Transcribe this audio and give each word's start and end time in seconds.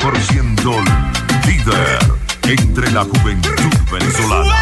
100% 0.00 0.82
líder 1.46 1.98
entre 2.44 2.90
la 2.90 3.04
juventud 3.04 3.52
venezolana. 3.92 4.54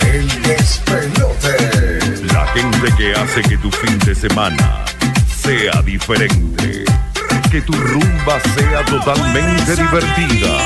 El 0.00 0.42
despelote. 0.42 2.00
La 2.32 2.46
gente 2.48 2.92
que 2.96 3.14
hace 3.14 3.42
que 3.42 3.56
tu 3.58 3.70
fin 3.70 3.98
de 4.00 4.14
semana 4.16 4.84
sea 5.40 5.80
diferente. 5.82 6.84
Que 7.50 7.62
tu 7.62 7.72
rumba 7.72 8.40
sea 8.56 8.84
totalmente 8.84 9.76
divertida. 9.76 10.58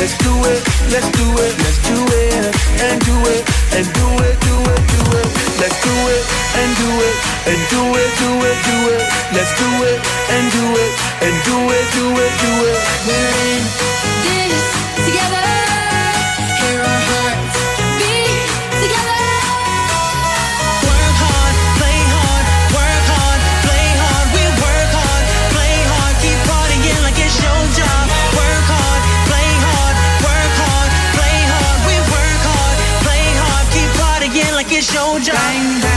it, 0.00 0.60
let's 0.92 1.10
do 1.12 1.28
it, 1.36 1.52
let's 1.60 1.78
do 1.84 1.98
it, 2.00 2.48
and 2.80 2.96
do 3.04 3.16
it, 3.28 3.42
and 3.76 3.86
do 3.92 4.06
it, 4.24 4.36
do 4.40 4.56
it, 4.72 4.80
do 4.88 5.02
it. 5.20 5.28
Let's 5.60 5.76
do 5.84 5.92
it, 5.92 6.22
and 6.56 6.70
do 6.80 6.88
it, 7.04 7.16
and 7.50 7.60
do 7.68 7.82
it, 8.00 8.10
do 8.16 8.30
it, 8.48 8.58
do 8.64 8.76
it. 8.96 9.02
Let's 9.36 9.52
do 9.60 9.68
it, 9.84 10.00
and 10.30 10.44
do 10.56 10.64
it, 10.84 10.92
and 11.20 11.34
do 11.44 11.56
it, 11.68 11.86
do 11.92 12.06
it, 12.16 12.32
do 12.40 12.52
it. 12.70 12.78
We're 13.06 13.36
in 13.52 13.62
this 14.24 14.89
shoulder. 34.92 35.32
Bang, 35.32 35.80
bang. 35.82 35.89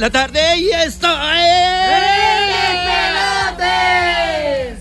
De 0.00 0.06
la 0.06 0.10
tarde 0.10 0.40
y 0.56 0.70
esto 0.70 1.06
es... 1.34 1.50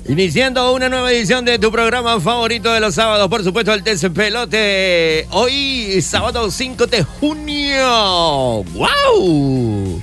Iniciando 0.09 0.71
una 0.73 0.87
nueva 0.89 1.11
edición 1.11 1.43
de 1.45 1.59
tu 1.59 1.71
programa 1.71 2.19
favorito 2.21 2.71
de 2.73 2.79
los 2.79 2.95
sábados, 2.95 3.27
por 3.27 3.43
supuesto 3.43 3.71
el 3.73 3.83
Despelote. 3.83 5.27
Hoy, 5.31 6.01
sábado 6.01 6.49
5 6.49 6.87
de 6.87 7.03
junio. 7.03 8.63
¡Wow! 8.63 10.01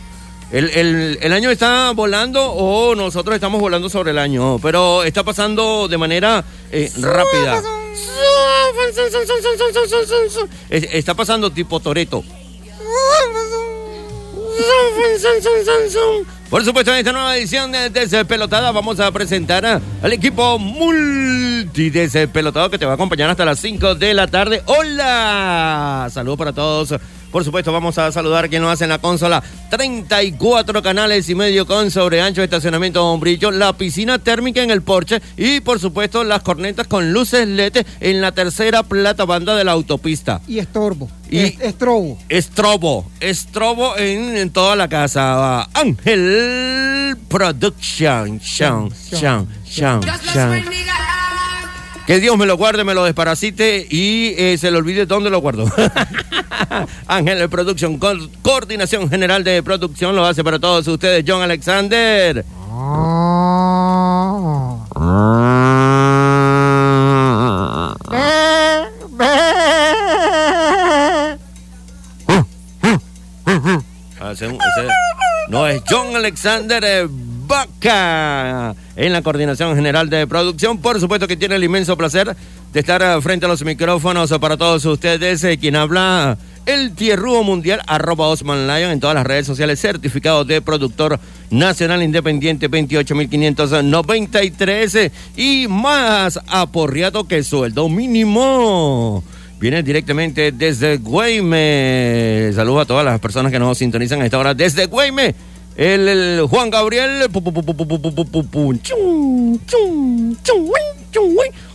El, 0.52 0.70
el- 0.70 1.18
el 1.20 1.32
año 1.32 1.50
está 1.50 1.90
volando 1.92 2.52
o 2.52 2.94
nosotros 2.94 3.34
estamos 3.34 3.60
volando 3.60 3.88
sobre 3.88 4.12
el 4.12 4.18
año, 4.18 4.58
pero 4.62 5.02
está 5.02 5.24
pasando 5.24 5.88
de 5.88 5.98
manera 5.98 6.44
eh, 6.70 6.88
rápida. 7.00 7.60
Es- 10.70 10.88
Está 10.92 11.14
pasando 11.14 11.50
tipo 11.50 11.80
Toreto. 11.80 12.22
Por 16.50 16.64
supuesto, 16.64 16.92
en 16.92 16.98
esta 16.98 17.12
nueva 17.12 17.36
edición 17.36 17.70
de 17.72 17.90
Despelotada 17.90 18.70
vamos 18.70 19.00
a 19.00 19.10
presentar 19.10 19.66
al 19.66 20.12
equipo 20.12 20.58
multidespelotado 20.58 22.70
que 22.70 22.78
te 22.78 22.86
va 22.86 22.92
a 22.92 22.94
acompañar 22.94 23.28
hasta 23.30 23.44
las 23.44 23.58
5 23.58 23.96
de 23.96 24.14
la 24.14 24.28
tarde. 24.28 24.62
¡Hola! 24.66 26.08
Saludos 26.12 26.38
para 26.38 26.52
todos. 26.52 26.94
Por 27.32 27.44
supuesto, 27.44 27.72
vamos 27.72 27.98
a 27.98 28.10
saludar 28.12 28.44
a 28.46 28.48
quien 28.48 28.62
lo 28.62 28.70
hace 28.70 28.84
en 28.84 28.90
la 28.90 28.98
consola. 28.98 29.42
34 29.70 30.82
canales 30.82 31.28
y 31.28 31.34
medio 31.34 31.66
con 31.66 31.90
sobre 31.90 32.22
ancho, 32.22 32.42
estacionamiento 32.42 33.04
hombrillo, 33.04 33.50
la 33.50 33.72
piscina 33.74 34.18
térmica 34.18 34.62
en 34.62 34.70
el 34.70 34.82
porche 34.82 35.20
y, 35.36 35.60
por 35.60 35.78
supuesto, 35.80 36.24
las 36.24 36.42
cornetas 36.42 36.86
con 36.86 37.12
luces 37.12 37.46
LED 37.46 37.84
en 38.00 38.20
la 38.20 38.32
tercera 38.32 38.82
plata 38.82 39.24
banda 39.24 39.54
de 39.54 39.64
la 39.64 39.72
autopista. 39.72 40.40
y 40.48 40.58
estorbo. 40.60 41.10
Y- 41.28 41.38
Es- 41.40 41.60
estrobo. 41.60 42.18
Estrobo, 42.28 43.10
estrobo 43.20 43.98
en, 43.98 44.36
en 44.36 44.50
toda 44.50 44.76
la 44.76 44.88
casa. 44.88 45.68
Ángel 45.74 47.16
Production. 47.28 48.38
Shan, 48.40 48.90
shan, 49.12 49.48
shan. 49.66 50.00
Que 52.06 52.20
Dios 52.20 52.38
me 52.38 52.46
lo 52.46 52.56
guarde, 52.56 52.84
me 52.84 52.94
lo 52.94 53.02
desparasite 53.02 53.84
y 53.90 54.32
eh, 54.38 54.56
se 54.58 54.70
le 54.70 54.76
olvide 54.78 55.06
dónde 55.06 55.28
lo 55.28 55.40
guardo. 55.40 55.64
Ángel 57.06 57.48
Production, 57.48 57.98
co- 57.98 58.28
coordinación 58.42 59.08
general 59.08 59.44
de 59.44 59.62
producción, 59.62 60.14
lo 60.16 60.24
hace 60.24 60.42
para 60.44 60.58
todos 60.58 60.86
ustedes, 60.88 61.24
John 61.26 61.42
Alexander. 61.42 62.44
Ah, 62.68 64.76
no, 75.48 75.66
es 75.66 75.82
John 75.88 76.14
Alexander 76.16 76.82
eh, 76.84 77.08
Vaca 77.46 78.74
en 78.96 79.12
la 79.12 79.22
coordinación 79.22 79.74
general 79.74 80.10
de 80.10 80.26
producción. 80.26 80.78
Por 80.78 81.00
supuesto 81.00 81.28
que 81.28 81.36
tiene 81.36 81.56
el 81.56 81.64
inmenso 81.64 81.96
placer 81.96 82.36
de 82.72 82.80
estar 82.80 83.02
eh, 83.02 83.20
frente 83.22 83.46
a 83.46 83.48
los 83.48 83.64
micrófonos 83.64 84.30
eh, 84.30 84.38
para 84.38 84.56
todos 84.56 84.84
ustedes. 84.84 85.42
eh, 85.44 85.58
quien 85.58 85.76
habla, 85.76 86.36
el 86.66 86.94
tierrugo 86.96 87.44
mundial, 87.44 87.80
arroba 87.86 88.34
en 88.34 89.00
todas 89.00 89.14
las 89.14 89.24
redes 89.24 89.46
sociales, 89.46 89.80
certificado 89.80 90.44
de 90.44 90.60
productor 90.60 91.20
nacional 91.48 92.02
independiente 92.02 92.68
28593 92.68 94.94
eh, 94.96 95.12
y 95.36 95.68
más 95.68 96.40
aporreado 96.48 97.28
que 97.28 97.44
sueldo 97.44 97.88
mínimo. 97.88 99.22
Viene 99.60 99.84
directamente 99.84 100.50
desde 100.50 100.96
Güeyme. 100.98 102.50
Saludos 102.52 102.82
a 102.82 102.86
todas 102.86 103.04
las 103.04 103.20
personas 103.20 103.52
que 103.52 103.60
nos 103.60 103.78
sintonizan 103.78 104.20
a 104.20 104.24
esta 104.24 104.38
hora 104.38 104.52
desde 104.52 104.86
Güeyme. 104.86 105.36
El, 105.76 106.46
Juan 106.48 106.70
Gabriel. 106.70 107.28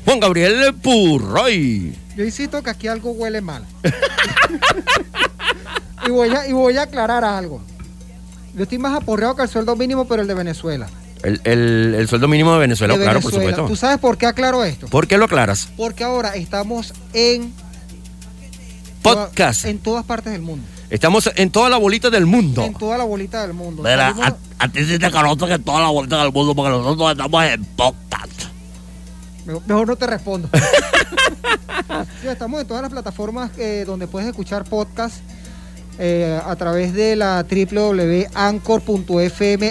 Juan 0.06 0.20
Gabriel 0.20 0.74
Purroy. 0.76 1.96
Yo 2.16 2.24
insisto 2.24 2.64
que 2.64 2.70
aquí 2.72 2.88
algo 2.88 3.12
huele 3.12 3.42
mal. 3.42 3.64
y, 6.08 6.10
voy 6.10 6.30
a, 6.30 6.48
y 6.48 6.54
voy 6.54 6.78
a 6.78 6.84
aclarar 6.84 7.24
algo. 7.24 7.62
Yo 8.56 8.64
estoy 8.64 8.80
más 8.80 8.96
aporreado 8.96 9.36
que 9.36 9.44
el 9.44 9.50
sueldo 9.50 9.76
mínimo, 9.76 10.06
pero 10.06 10.24
el 10.24 10.28
de 10.28 10.34
Venezuela. 10.34 10.88
El, 11.24 11.40
el, 11.44 12.08
sueldo 12.08 12.28
mínimo 12.28 12.52
de 12.54 12.60
Venezuela, 12.60 12.96
claro, 12.96 13.20
Venezuela. 13.20 13.22
por 13.22 13.34
supuesto. 13.34 13.66
¿Tú 13.68 13.76
sabes 13.76 14.00
por 14.00 14.18
qué 14.18 14.26
aclaro 14.26 14.66
esto? 14.66 14.88
¿Por 14.88 15.08
qué 15.08 15.20
lo 15.20 15.26
aclaras? 15.26 15.70
Porque 15.78 16.04
ahora 16.04 16.36
estamos 16.36 16.96
en... 17.14 17.54
Podcast. 19.04 19.66
En 19.66 19.78
todas 19.78 20.04
partes 20.06 20.34
del 20.34 20.42
mundo. 20.42 20.66
Estamos 20.92 21.32
en 21.36 21.50
toda 21.52 21.70
la 21.70 21.78
bolita 21.78 22.10
del 22.10 22.26
mundo. 22.26 22.66
En 22.66 22.74
toda 22.74 22.98
la 22.98 23.06
bolita 23.06 23.42
del 23.48 23.54
mundo. 23.54 23.82
Mira, 23.82 24.10
a, 24.10 24.36
a 24.60 24.68
ti 24.68 24.84
sí 24.84 25.00
te 25.00 25.10
conoce 25.10 25.48
que 25.48 25.58
toda 25.58 25.80
la 25.80 25.90
vuelta 25.90 26.22
del 26.22 26.34
mundo 26.34 26.54
porque 26.54 26.70
nosotros 26.70 27.12
estamos 27.12 27.46
en 27.46 27.64
podcast. 27.64 28.44
Mejor, 29.46 29.64
mejor 29.66 29.88
no 29.88 29.96
te 29.96 30.08
respondo. 30.08 30.50
Sí, 32.22 32.28
estamos 32.28 32.62
en 32.62 32.68
todas 32.68 32.82
las 32.82 32.92
plataformas 32.92 33.52
eh, 33.58 33.84
donde 33.86 34.08
puedes 34.08 34.30
escuchar 34.30 34.64
podcast 34.64 35.16
eh, 36.00 36.40
a 36.44 36.56
través 36.56 36.94
de 36.94 37.18
la 37.18 37.46
www.anchor.fm, 37.50 38.24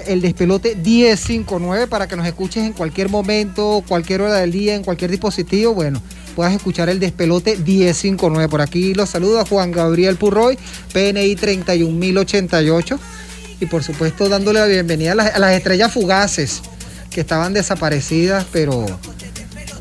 el 0.06 0.20
despelote 0.20 0.76
1059, 0.76 1.86
para 1.86 2.06
que 2.06 2.16
nos 2.16 2.26
escuches 2.26 2.64
en 2.64 2.72
cualquier 2.72 3.08
momento, 3.08 3.82
cualquier 3.88 4.20
hora 4.22 4.34
del 4.34 4.52
día, 4.52 4.74
en 4.74 4.84
cualquier 4.84 5.10
dispositivo. 5.10 5.74
Bueno, 5.74 6.02
puedas 6.30 6.54
escuchar 6.54 6.88
el 6.88 7.00
despelote 7.00 7.56
1059. 7.56 8.48
Por 8.48 8.60
aquí 8.60 8.94
los 8.94 9.10
saluda 9.10 9.44
Juan 9.44 9.72
Gabriel 9.72 10.16
Purroy, 10.16 10.58
PNI 10.92 11.36
31088. 11.36 12.98
Y 13.60 13.66
por 13.66 13.82
supuesto, 13.82 14.28
dándole 14.28 14.60
la 14.60 14.66
bienvenida 14.66 15.12
a 15.12 15.14
las, 15.14 15.34
a 15.34 15.38
las 15.38 15.52
estrellas 15.52 15.92
fugaces 15.92 16.62
que 17.10 17.20
estaban 17.20 17.52
desaparecidas, 17.52 18.46
pero 18.52 18.86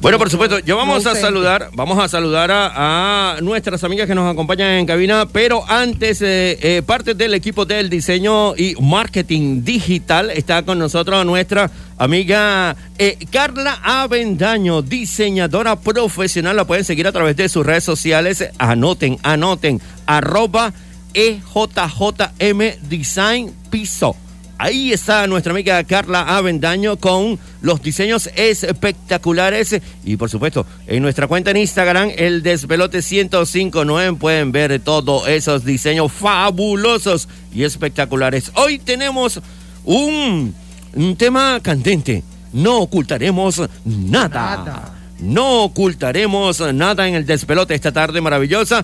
Bueno, 0.02 0.18
por 0.18 0.30
supuesto, 0.30 0.60
yo 0.60 0.78
vamos 0.78 1.06
a 1.06 1.14
saludar, 1.14 1.72
vamos 1.74 2.00
a 2.00 2.08
saludar 2.08 2.52
a, 2.52 3.36
a 3.36 3.42
nuestras 3.42 3.84
amigas 3.84 4.08
que 4.08 4.16
nos 4.16 4.32
acompañan 4.32 4.72
en 4.72 4.86
cabina, 4.86 5.28
pero 5.30 5.70
antes, 5.70 6.22
eh, 6.22 6.58
eh, 6.62 6.82
parte 6.86 7.16
del 7.16 7.34
equipo 7.34 7.66
del 7.66 7.90
diseño 7.90 8.56
y 8.56 8.76
marketing 8.80 9.66
digital 9.66 10.30
está 10.30 10.64
con 10.64 10.80
nosotros 10.80 11.26
nuestra 11.26 11.70
amiga 11.98 12.78
eh, 12.98 13.18
Carla 13.30 13.78
Avendaño, 13.84 14.82
diseñadora 14.82 15.76
profesional. 15.76 16.56
La 16.56 16.66
pueden 16.66 16.86
seguir 16.86 17.06
a 17.06 17.12
través 17.12 17.36
de 17.36 17.50
sus 17.50 17.66
redes 17.66 17.84
sociales. 17.84 18.48
Anoten, 18.58 19.18
anoten, 19.22 19.82
arroba 20.06 20.72
EJJM 21.14 22.88
Design 22.88 23.54
Piso. 23.70 24.16
Ahí 24.62 24.92
está 24.92 25.26
nuestra 25.26 25.54
amiga 25.54 25.82
Carla 25.86 26.36
Avendaño 26.36 26.98
con 26.98 27.40
los 27.62 27.82
diseños 27.82 28.30
espectaculares 28.36 29.80
y 30.04 30.18
por 30.18 30.30
supuesto 30.30 30.66
en 30.86 31.02
nuestra 31.02 31.28
cuenta 31.28 31.52
en 31.52 31.58
Instagram 31.58 32.12
el 32.18 32.44
desvelote 32.44 32.98
1059 32.98 34.18
pueden 34.20 34.52
ver 34.52 34.78
todos 34.82 35.30
esos 35.30 35.64
diseños 35.64 36.12
fabulosos 36.12 37.30
y 37.54 37.64
espectaculares. 37.64 38.52
Hoy 38.56 38.80
tenemos 38.80 39.40
un, 39.86 40.54
un 40.94 41.16
tema 41.16 41.62
candente. 41.62 42.22
No 42.52 42.80
ocultaremos 42.80 43.62
nada. 43.86 44.58
Nada. 44.58 44.96
No 45.20 45.64
ocultaremos 45.64 46.60
nada 46.74 47.08
en 47.08 47.16
el 47.16 47.26
despelote 47.26 47.76
esta 47.76 47.94
tarde 47.94 48.20
maravillosa. 48.20 48.84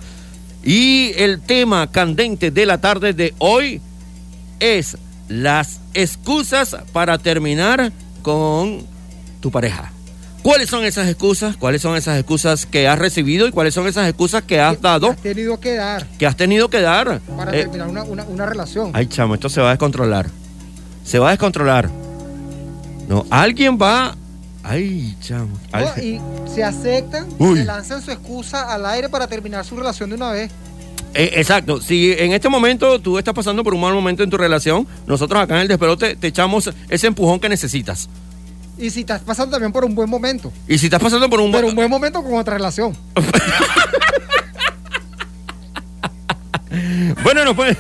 Y 0.64 1.12
el 1.18 1.42
tema 1.42 1.92
candente 1.92 2.50
de 2.50 2.66
la 2.66 2.80
tarde 2.80 3.12
de 3.12 3.34
hoy 3.40 3.82
es 4.62 4.98
las 5.28 5.80
excusas 5.94 6.76
para 6.94 7.18
terminar 7.18 7.92
con 8.22 8.86
tu 9.40 9.52
pareja. 9.52 9.92
¿Cuáles 10.44 10.70
son 10.70 10.86
esas 10.86 11.08
excusas? 11.08 11.58
¿Cuáles 11.58 11.82
son 11.82 11.96
esas 11.98 12.20
excusas 12.20 12.68
que 12.68 12.88
has 12.88 13.00
recibido 13.00 13.48
y 13.48 13.52
cuáles 13.52 13.74
son 13.74 13.88
esas 13.88 14.08
excusas 14.08 14.44
que 14.44 14.60
has 14.60 14.80
dado, 14.80 15.10
has 15.12 15.18
tenido 15.18 15.60
que 15.60 15.74
dar 15.76 16.06
que 16.20 16.28
has 16.28 16.36
tenido 16.36 16.70
que 16.70 16.82
dar? 16.82 17.20
para 17.36 17.52
Eh, 17.56 17.62
terminar 17.64 17.88
una, 17.88 18.04
una- 18.04 18.24
una 18.26 18.46
relación. 18.46 18.92
ay, 18.94 19.08
chamo, 19.08 19.34
esto 19.34 19.50
se 19.50 19.60
va 19.62 19.70
a 19.70 19.72
descontrolar. 19.72 20.30
Se 21.04 21.18
va 21.18 21.30
a 21.30 21.32
descontrolar. 21.32 21.90
No, 23.08 23.26
alguien 23.32 23.78
va. 23.82 24.16
Ay, 24.64 25.16
chamo. 25.22 25.58
Y 26.02 26.20
se 26.52 26.64
aceptan, 26.64 27.28
Uy. 27.38 27.60
se 27.60 27.66
lanzan 27.66 28.02
su 28.02 28.12
excusa 28.12 28.72
al 28.74 28.86
aire 28.88 29.10
para 29.10 29.28
terminar 29.28 29.64
su 29.66 29.76
relación 29.76 30.10
de 30.10 30.16
una 30.16 30.32
vez. 30.32 30.52
Eh, 31.16 31.32
exacto. 31.40 31.82
Si 31.82 32.12
en 32.12 32.34
este 32.34 32.50
momento 32.50 33.00
tú 33.00 33.18
estás 33.18 33.34
pasando 33.34 33.64
por 33.64 33.74
un 33.74 33.82
mal 33.82 33.94
momento 33.94 34.22
en 34.24 34.30
tu 34.30 34.38
relación, 34.38 34.86
nosotros 35.08 35.42
acá 35.42 35.56
en 35.56 35.62
el 35.62 35.68
despelote 35.68 36.16
te 36.16 36.28
echamos 36.28 36.70
ese 36.90 37.08
empujón 37.08 37.40
que 37.40 37.48
necesitas. 37.50 38.10
Y 38.78 38.90
si 38.90 39.00
estás 39.02 39.22
pasando 39.22 39.52
también 39.54 39.72
por 39.72 39.86
un 39.86 39.96
buen 39.96 40.10
momento. 40.10 40.52
Y 40.68 40.78
si 40.78 40.88
estás 40.88 41.02
pasando 41.02 41.30
por 41.30 41.40
un 41.40 41.52
buen 41.52 41.64
un 41.64 41.76
buen 41.76 41.90
momento 41.90 42.22
con 42.22 42.34
otra 42.36 42.56
relación. 42.56 42.96
Bueno, 47.24 47.46
no 47.46 47.56
puede. 47.56 47.78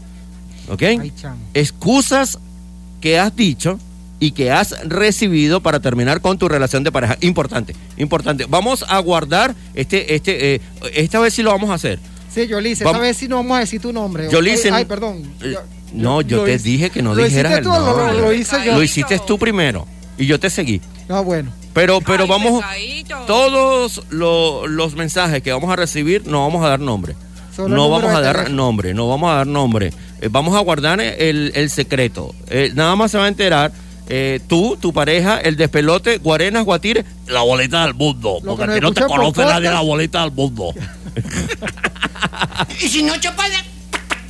¿Ok? 0.68 0.82
Ay, 0.82 1.12
excusas 1.52 2.38
que 3.00 3.18
has 3.18 3.34
dicho 3.34 3.80
y 4.18 4.30
que 4.32 4.50
has 4.50 4.74
recibido 4.88 5.60
para 5.60 5.80
terminar 5.80 6.20
con 6.20 6.38
tu 6.38 6.48
relación 6.48 6.84
de 6.84 6.92
pareja. 6.92 7.16
Importante, 7.20 7.74
importante. 7.98 8.46
Vamos 8.48 8.84
a 8.88 8.98
guardar 9.00 9.54
este, 9.74 10.14
este, 10.14 10.54
eh, 10.56 10.60
esta 10.94 11.20
vez 11.20 11.34
sí 11.34 11.42
lo 11.42 11.50
vamos 11.50 11.70
a 11.70 11.74
hacer. 11.74 11.98
Sí, 12.32 12.46
Yolice, 12.46 12.84
Vamos- 12.84 12.96
esta 12.98 13.06
vez 13.08 13.16
sí 13.16 13.28
no 13.28 13.36
vamos 13.36 13.56
a 13.56 13.60
decir 13.60 13.80
tu 13.80 13.92
nombre. 13.92 14.28
Yolice, 14.30 14.68
Ay, 14.68 14.74
ay, 14.78 14.84
perdón. 14.84 15.22
Eh, 15.42 15.52
Yo- 15.54 15.60
no, 15.94 16.20
yo 16.20 16.44
te 16.44 16.54
hice- 16.54 16.64
dije 16.64 16.90
que 16.90 17.02
no 17.02 17.14
lo 17.14 17.24
dijeras 17.24 17.52
hiciste 17.52 17.68
el 17.68 17.74
tú 17.74 17.80
lo- 17.80 17.96
nombre. 17.96 18.20
Lo, 18.20 18.32
hice 18.32 18.56
yo. 18.64 18.74
Lo 18.74 18.82
hiciste 18.82 19.18
tú 19.26 19.38
primero 19.38 19.86
y 20.18 20.26
yo 20.26 20.38
te 20.40 20.50
seguí. 20.50 20.80
No, 21.08 21.22
bueno. 21.24 21.50
Pero, 21.72 22.00
pero 22.00 22.24
Ay, 22.24 22.28
vamos, 22.28 22.62
pesadito. 22.62 23.16
todos 23.26 24.02
lo- 24.10 24.66
los 24.66 24.94
mensajes 24.96 25.42
que 25.42 25.52
vamos 25.52 25.70
a 25.70 25.76
recibir 25.76 26.26
no 26.26 26.42
vamos 26.42 26.64
a 26.64 26.68
dar 26.68 26.80
nombre. 26.80 27.14
Solo 27.54 27.74
no 27.74 27.88
vamos 27.88 28.14
a 28.14 28.20
dar 28.20 28.50
nombre, 28.50 28.92
no 28.92 29.08
vamos 29.08 29.30
a 29.30 29.36
dar 29.36 29.46
nombre. 29.46 29.92
Eh, 30.20 30.28
vamos 30.30 30.54
a 30.56 30.60
guardar 30.60 31.00
el, 31.00 31.52
el 31.54 31.70
secreto. 31.70 32.34
Eh, 32.50 32.72
nada 32.74 32.96
más 32.96 33.10
se 33.12 33.18
va 33.18 33.24
a 33.26 33.28
enterar 33.28 33.72
eh, 34.08 34.40
tú, 34.46 34.76
tu 34.80 34.92
pareja, 34.92 35.38
el 35.38 35.56
despelote, 35.56 36.18
Guarenas, 36.18 36.64
Guatire. 36.64 37.04
La 37.26 37.42
boleta 37.42 37.84
del 37.84 37.94
mundo. 37.94 38.38
Lo 38.42 38.56
Porque 38.56 38.70
a 38.70 38.74
ti 38.74 38.80
no 38.80 38.92
te 38.92 39.04
conoce 39.04 39.44
nadie 39.44 39.70
la 39.70 39.80
boleta 39.80 40.22
del 40.22 40.32
mundo. 40.32 40.72
Y 42.80 42.88
si 42.88 43.02
no 43.02 43.14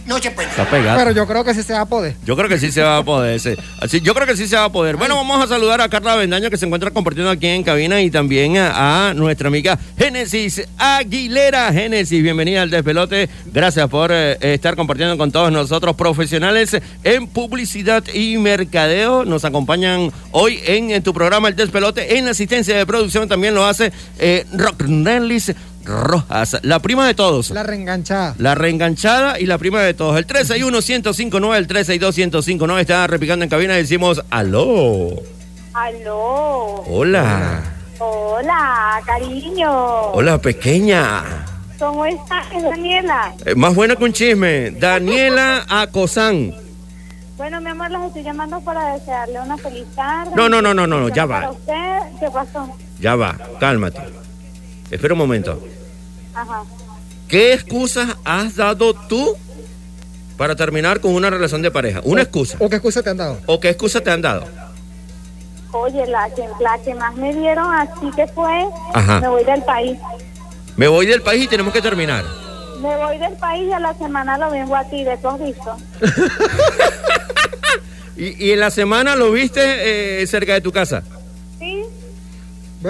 no 0.06 0.18
se 0.18 0.30
puede. 0.30 0.48
Está 0.48 0.64
pegado. 0.68 0.98
Pero 0.98 1.10
yo 1.12 1.26
creo 1.26 1.44
que 1.44 1.54
sí 1.54 1.62
se 1.62 1.72
va 1.72 1.80
a 1.82 1.86
poder. 1.86 2.14
Yo 2.24 2.36
creo 2.36 2.48
que 2.48 2.58
sí 2.58 2.70
se 2.72 2.82
va 2.82 2.98
a 2.98 3.04
poder. 3.04 3.40
sí. 3.40 3.54
Así, 3.80 4.00
yo 4.00 4.14
creo 4.14 4.26
que 4.26 4.36
sí 4.36 4.46
se 4.46 4.56
va 4.56 4.64
a 4.64 4.72
poder. 4.72 4.96
Bueno, 4.96 5.16
vamos 5.16 5.44
a 5.44 5.48
saludar 5.48 5.80
a 5.80 5.88
Carla 5.88 6.16
Bendaño 6.16 6.50
que 6.50 6.56
se 6.56 6.66
encuentra 6.66 6.90
compartiendo 6.90 7.30
aquí 7.30 7.46
en 7.46 7.62
cabina 7.62 8.00
y 8.00 8.10
también 8.10 8.56
a, 8.56 9.08
a 9.10 9.14
nuestra 9.14 9.48
amiga 9.48 9.78
Génesis 9.98 10.62
Aguilera. 10.78 11.72
Génesis, 11.72 12.22
bienvenida 12.22 12.62
al 12.62 12.70
despelote. 12.70 13.28
Gracias 13.46 13.88
por 13.88 14.10
eh, 14.12 14.36
estar 14.40 14.76
compartiendo 14.76 15.16
con 15.18 15.32
todos 15.32 15.50
nosotros 15.52 15.96
profesionales 15.96 16.76
en 17.04 17.26
publicidad 17.28 18.04
y 18.12 18.38
mercadeo. 18.38 19.24
Nos 19.24 19.44
acompañan 19.44 20.12
hoy 20.30 20.60
en, 20.66 20.90
en 20.90 21.02
tu 21.02 21.12
programa 21.12 21.48
El 21.48 21.56
Despelote. 21.56 22.18
En 22.18 22.24
la 22.24 22.30
asistencia 22.30 22.76
de 22.76 22.86
producción 22.86 23.28
también 23.28 23.54
lo 23.54 23.64
hace 23.64 23.92
eh, 24.18 24.44
Rocknelis 24.52 25.52
Rojas, 25.86 26.58
la 26.62 26.80
prima 26.80 27.06
de 27.06 27.14
todos. 27.14 27.50
La 27.50 27.62
reenganchada. 27.62 28.34
La 28.38 28.54
reenganchada 28.54 29.38
y 29.40 29.46
la 29.46 29.56
prima 29.58 29.80
de 29.82 29.94
todos. 29.94 30.16
El 30.18 30.26
361-1059, 30.26 31.56
el 31.56 31.68
362-1059 31.68 32.80
está 32.80 33.06
repicando 33.06 33.44
en 33.44 33.48
cabina 33.48 33.74
y 33.74 33.82
decimos 33.82 34.22
aló. 34.30 35.10
Aló. 35.72 36.82
Hola. 36.88 37.62
Hola, 37.98 39.00
cariño. 39.06 39.70
Hola, 40.12 40.38
pequeña. 40.38 41.22
¿Cómo 41.78 42.04
estás, 42.06 42.46
Daniela? 42.62 43.34
Eh, 43.44 43.54
más 43.54 43.74
buena 43.74 43.96
que 43.96 44.04
un 44.04 44.12
chisme. 44.12 44.70
Daniela 44.72 45.64
Acosán. 45.68 46.54
Bueno, 47.36 47.60
mi 47.60 47.68
amor, 47.68 47.90
los 47.90 48.06
estoy 48.06 48.22
llamando 48.22 48.58
para 48.62 48.94
desearle 48.94 49.38
una 49.40 49.58
feliz 49.58 49.84
tarde. 49.94 50.30
No, 50.34 50.48
no, 50.48 50.62
no, 50.62 50.72
no, 50.72 50.86
no, 50.86 51.00
no, 51.00 51.08
ya 51.10 51.26
Para 51.26 51.48
va. 51.48 51.52
usted, 51.52 51.98
¿qué 52.18 52.30
pasó? 52.30 52.74
Ya 52.98 53.14
va, 53.14 53.36
cálmate. 53.60 54.00
Espera 54.90 55.14
un 55.14 55.18
momento. 55.18 55.60
Ajá. 56.34 56.62
¿Qué 57.28 57.52
excusas 57.52 58.16
has 58.24 58.56
dado 58.56 58.94
tú 58.94 59.36
para 60.36 60.54
terminar 60.54 61.00
con 61.00 61.14
una 61.14 61.30
relación 61.30 61.62
de 61.62 61.70
pareja? 61.70 62.00
Una 62.04 62.22
excusa. 62.22 62.56
¿O 62.60 62.68
qué 62.68 62.76
excusa 62.76 63.02
te 63.02 63.10
han 63.10 63.16
dado? 63.16 63.38
¿O 63.46 63.58
qué 63.58 63.70
excusa 63.70 64.00
te 64.00 64.10
han 64.10 64.22
dado? 64.22 64.44
Oye, 65.72 66.06
la 66.06 66.28
que, 66.34 66.42
la 66.60 66.78
que 66.84 66.94
más 66.94 67.14
me 67.16 67.34
dieron 67.34 67.72
así 67.74 68.10
que 68.14 68.26
fue, 68.28 68.64
Ajá. 68.94 69.20
me 69.20 69.28
voy 69.28 69.44
del 69.44 69.62
país. 69.64 69.98
Me 70.76 70.88
voy 70.88 71.06
del 71.06 71.22
país 71.22 71.44
y 71.44 71.48
tenemos 71.48 71.72
que 71.72 71.82
terminar. 71.82 72.24
Me 72.80 72.94
voy 72.96 73.18
del 73.18 73.32
país 73.34 73.64
y 73.68 73.72
a 73.72 73.80
la 73.80 73.94
semana 73.94 74.38
lo 74.38 74.50
vengo 74.50 74.76
a 74.76 74.84
ti, 74.84 75.02
¿de 75.02 75.12
has 75.12 75.38
visto? 75.40 75.76
¿Y, 78.16 78.46
y 78.46 78.52
en 78.52 78.60
la 78.60 78.70
semana 78.70 79.16
lo 79.16 79.32
viste 79.32 80.22
eh, 80.22 80.26
cerca 80.26 80.54
de 80.54 80.60
tu 80.60 80.72
casa? 80.72 81.02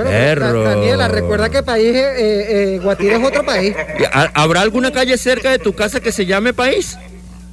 Bueno, 0.05 0.11
Perro. 0.19 0.63
Daniela, 0.65 1.09
recuerda 1.09 1.49
que 1.51 1.63
país, 1.63 1.95
eh, 1.95 2.75
eh, 2.75 2.81
Guatire 2.83 3.17
es 3.17 3.25
otro 3.25 3.45
país. 3.45 3.75
¿Y 3.99 4.05
ha- 4.05 4.31
¿Habrá 4.35 4.61
alguna 4.63 4.93
calle 4.93 5.17
cerca 5.19 5.51
de 5.51 5.59
tu 5.59 5.73
casa 5.75 6.01
que 6.01 6.13
se 6.13 6.27
llame 6.27 6.53
país? 6.55 6.99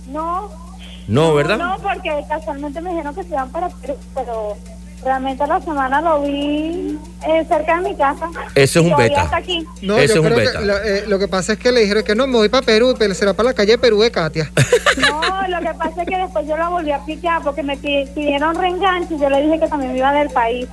No. 0.09 0.49
No, 1.07 1.33
¿verdad? 1.33 1.57
No, 1.57 1.75
porque 1.81 2.09
casualmente 2.29 2.79
me 2.79 2.91
dijeron 2.91 3.13
que 3.13 3.23
se 3.23 3.29
iban 3.29 3.49
para 3.51 3.67
Perú, 3.69 3.95
pero 4.15 4.55
realmente 5.03 5.43
a 5.43 5.47
la 5.47 5.59
semana 5.59 5.99
lo 6.01 6.21
vi 6.21 6.97
eh, 7.27 7.45
cerca 7.49 7.81
de 7.81 7.89
mi 7.89 7.95
casa. 7.97 8.29
Eso 8.55 8.79
es 8.79 8.85
un 8.85 8.95
beta. 8.95 9.29
aquí. 9.35 9.65
No, 9.81 9.97
Eso 9.97 10.15
yo 10.15 10.21
es 10.21 10.27
un 10.27 10.33
creo 10.33 10.37
beta. 10.37 10.59
que 10.59 10.65
lo, 10.65 10.77
eh, 10.77 11.03
lo 11.07 11.19
que 11.19 11.27
pasa 11.27 11.53
es 11.53 11.59
que 11.59 11.73
le 11.73 11.81
dijeron 11.81 12.03
que 12.05 12.15
no, 12.15 12.25
me 12.25 12.37
voy 12.37 12.47
para 12.47 12.65
Perú, 12.65 12.95
pero 12.97 13.13
será 13.13 13.33
para 13.33 13.49
la 13.49 13.53
calle 13.53 13.77
Perú 13.77 14.01
de 14.01 14.11
Katia. 14.11 14.49
No, 14.95 15.47
lo 15.47 15.59
que 15.59 15.73
pasa 15.77 16.03
es 16.03 16.07
que 16.07 16.17
después 16.17 16.47
yo 16.47 16.55
la 16.55 16.69
volví 16.69 16.91
a 16.91 17.03
piquear 17.03 17.41
porque 17.41 17.63
me 17.63 17.75
pi- 17.77 18.05
pidieron 18.13 18.55
reenganche 18.55 19.15
y 19.15 19.19
yo 19.19 19.27
le 19.29 19.41
dije 19.41 19.59
que 19.59 19.67
también 19.67 19.91
me 19.91 19.97
iba 19.97 20.13
del 20.13 20.29
país. 20.29 20.67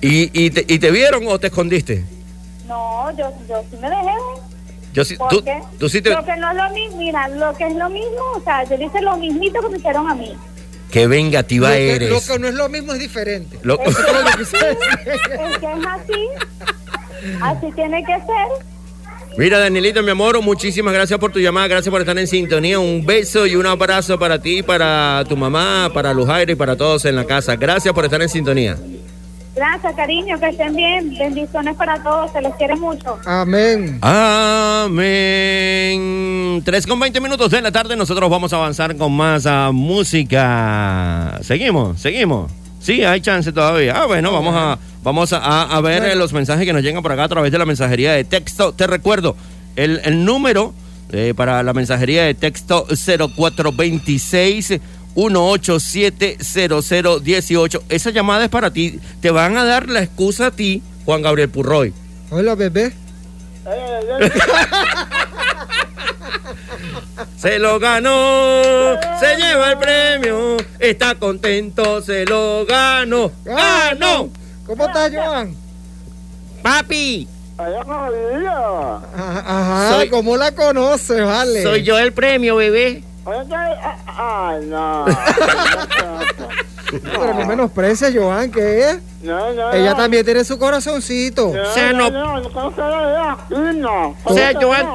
¿Y, 0.00 0.30
y, 0.46 0.50
te, 0.50 0.64
y 0.72 0.78
te 0.78 0.90
vieron 0.90 1.26
o 1.26 1.38
te 1.38 1.48
escondiste? 1.48 2.04
No, 2.66 3.10
yo, 3.16 3.32
yo 3.48 3.62
sí 3.70 3.76
me 3.80 3.88
dejé. 3.88 4.12
Yo 4.92 5.04
sí, 5.04 5.16
¿Por 5.16 5.28
tú, 5.28 5.44
qué? 5.44 5.58
tú 5.78 5.88
sí 5.88 6.00
te... 6.02 6.10
Lo 6.10 6.24
que 6.24 6.36
no 6.36 6.50
es 6.50 6.56
lo 6.56 6.70
mismo, 6.70 6.96
mira, 6.98 7.28
lo 7.28 7.54
que 7.56 7.66
es 7.66 7.74
lo 7.74 7.88
mismo, 7.90 8.20
o 8.36 8.40
sea, 8.42 8.64
yo 8.64 8.76
le 8.76 8.86
hice 8.86 9.00
lo 9.02 9.16
mismito 9.16 9.60
que 9.60 9.68
me 9.68 9.78
hicieron 9.78 10.08
a 10.08 10.14
mí. 10.14 10.32
Qué 10.90 11.06
vengativa 11.06 11.68
lo, 11.68 11.74
que, 11.74 11.94
eres. 11.94 12.10
lo 12.10 12.20
que 12.22 12.38
no 12.38 12.48
es 12.48 12.54
lo 12.54 12.68
mismo 12.68 12.94
es 12.94 12.98
diferente. 13.00 13.58
Lo- 13.62 13.78
Es 13.80 13.94
que, 13.96 14.00
es 14.40 15.58
que 15.58 15.72
es 15.72 15.86
así, 15.86 16.28
así 17.42 17.66
tiene 17.74 18.02
que 18.04 18.14
ser. 18.14 19.36
Mira, 19.36 19.58
Danielito, 19.58 20.02
mi 20.02 20.10
amor, 20.10 20.40
muchísimas 20.42 20.92
gracias 20.94 21.18
por 21.20 21.30
tu 21.30 21.38
llamada, 21.38 21.68
gracias 21.68 21.90
por 21.92 22.00
estar 22.00 22.18
en 22.18 22.26
sintonía. 22.26 22.80
Un 22.80 23.04
beso 23.04 23.46
y 23.46 23.54
un 23.56 23.66
abrazo 23.66 24.18
para 24.18 24.40
ti, 24.40 24.62
para 24.62 25.22
tu 25.28 25.36
mamá, 25.36 25.90
para 25.92 26.12
Lujaire 26.14 26.52
y 26.54 26.56
para 26.56 26.76
todos 26.76 27.04
en 27.04 27.14
la 27.14 27.24
casa. 27.24 27.54
Gracias 27.56 27.92
por 27.94 28.04
estar 28.04 28.20
en 28.22 28.28
sintonía. 28.28 28.76
Gracias, 29.58 29.94
cariño, 29.96 30.38
que 30.38 30.48
estén 30.50 30.76
bien. 30.76 31.16
Bendiciones 31.18 31.74
para 31.76 32.00
todos, 32.02 32.30
se 32.32 32.40
les 32.40 32.54
quiere 32.54 32.76
mucho. 32.76 33.18
Amén. 33.26 33.98
Amén. 35.28 36.62
3 36.64 36.86
con 36.86 37.00
20 37.00 37.20
minutos 37.20 37.50
de 37.50 37.60
la 37.60 37.72
tarde, 37.72 37.96
nosotros 37.96 38.30
vamos 38.30 38.52
a 38.52 38.56
avanzar 38.56 38.96
con 38.96 39.12
más 39.12 39.46
ah, 39.46 39.70
música. 39.72 41.38
Seguimos, 41.42 42.00
seguimos. 42.00 42.52
Sí, 42.80 43.02
hay 43.04 43.20
chance 43.20 43.50
todavía. 43.52 44.00
Ah, 44.00 44.06
bueno, 44.06 44.32
vamos 44.32 44.54
a, 44.56 44.78
vamos 45.02 45.32
a, 45.32 45.38
a- 45.38 45.76
a 45.76 45.80
ver 45.80 46.04
eh, 46.04 46.14
los 46.14 46.32
mensajes 46.32 46.64
que 46.64 46.72
nos 46.72 46.82
llegan 46.82 47.02
por 47.02 47.10
acá 47.10 47.24
a 47.24 47.28
través 47.28 47.50
de 47.50 47.58
la 47.58 47.64
mensajería 47.66 48.12
de 48.12 48.22
texto. 48.24 48.72
Te 48.72 48.86
recuerdo, 48.86 49.34
el, 49.74 50.00
el 50.04 50.24
número 50.24 50.72
eh, 51.10 51.34
para 51.36 51.62
la 51.64 51.72
mensajería 51.72 52.24
de 52.24 52.34
texto 52.34 52.86
0426 52.86 54.80
1870018. 55.18 57.82
Esa 57.88 58.10
llamada 58.10 58.44
es 58.44 58.50
para 58.50 58.70
ti. 58.72 59.00
Te 59.20 59.30
van 59.32 59.56
a 59.56 59.64
dar 59.64 59.88
la 59.88 60.00
excusa 60.02 60.46
a 60.46 60.50
ti, 60.52 60.80
Juan 61.04 61.22
Gabriel 61.22 61.48
Purroy. 61.50 61.92
Hola, 62.30 62.54
bebé. 62.54 62.92
Se 67.36 67.58
lo 67.58 67.78
ganó, 67.78 68.62
se 69.20 69.36
lleva 69.36 69.72
el 69.72 69.78
premio, 69.78 70.56
está 70.78 71.14
contento, 71.16 72.00
se 72.02 72.24
lo 72.26 72.64
ganó, 72.66 73.30
ganó. 73.44 74.28
¿Cómo 74.66 74.86
estás, 74.86 75.12
Joan? 75.14 75.54
Papi, 76.62 77.28
Ajá, 79.16 79.44
ajá, 79.46 79.92
Soy- 79.96 80.08
¿cómo 80.10 80.36
la 80.36 80.52
conoces, 80.52 81.24
vale? 81.24 81.62
soy 81.62 81.82
yo 81.84 81.96
el 81.98 82.12
premio, 82.12 82.56
bebé. 82.56 83.02
Ay, 84.06 84.66
no. 84.66 85.04
Pero 86.90 87.34
no 87.34 87.44
menosprecia, 87.46 88.08
Joan, 88.14 88.50
¿qué 88.50 88.90
es? 88.90 88.98
No, 89.22 89.52
no. 89.52 89.72
Ella 89.72 89.94
también 89.94 90.24
tiene 90.24 90.42
su 90.44 90.58
corazoncito. 90.58 91.48
O 91.50 91.72
sea, 91.74 91.92
no- 91.92 92.08
No, 92.10 92.40
no, 92.40 92.48
no, 92.50 92.70
no, 93.50 93.72
no. 93.74 94.16
O 94.24 94.32
sea, 94.34 94.52
Joan. 94.58 94.86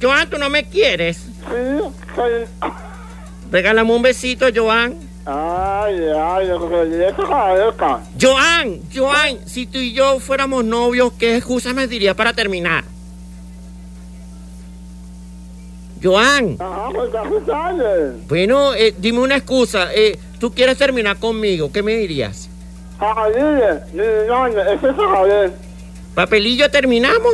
Joan, 0.00 0.28
tú 0.28 0.36
no 0.38 0.50
me 0.50 0.64
quieres. 0.68 1.16
Sí, 1.16 1.82
Regálame 3.50 3.92
un 3.94 4.02
besito, 4.02 4.46
Joan. 4.54 4.94
Ay, 5.24 5.94
ay, 6.18 6.50
que. 6.50 8.00
Joan, 8.20 8.80
Joan, 8.94 9.38
si 9.46 9.66
tú 9.66 9.78
y 9.78 9.92
yo 9.92 10.18
fuéramos 10.20 10.64
novios, 10.64 11.12
¿qué 11.18 11.36
excusa 11.36 11.72
me 11.72 11.86
dirías 11.86 12.14
para 12.14 12.32
terminar? 12.32 12.84
Joan, 16.02 16.56
Ajá, 16.58 16.88
pues 16.92 17.10
bueno, 18.28 18.74
eh, 18.74 18.92
dime 18.98 19.20
una 19.20 19.36
excusa. 19.36 19.94
eh, 19.94 20.18
¿Tú 20.40 20.52
quieres 20.52 20.76
terminar 20.76 21.18
conmigo? 21.18 21.70
¿Qué 21.70 21.82
me 21.82 21.96
dirías? 21.96 22.48
Javier. 22.98 23.84
¿Papelillo 26.14 26.70
terminamos? 26.70 27.32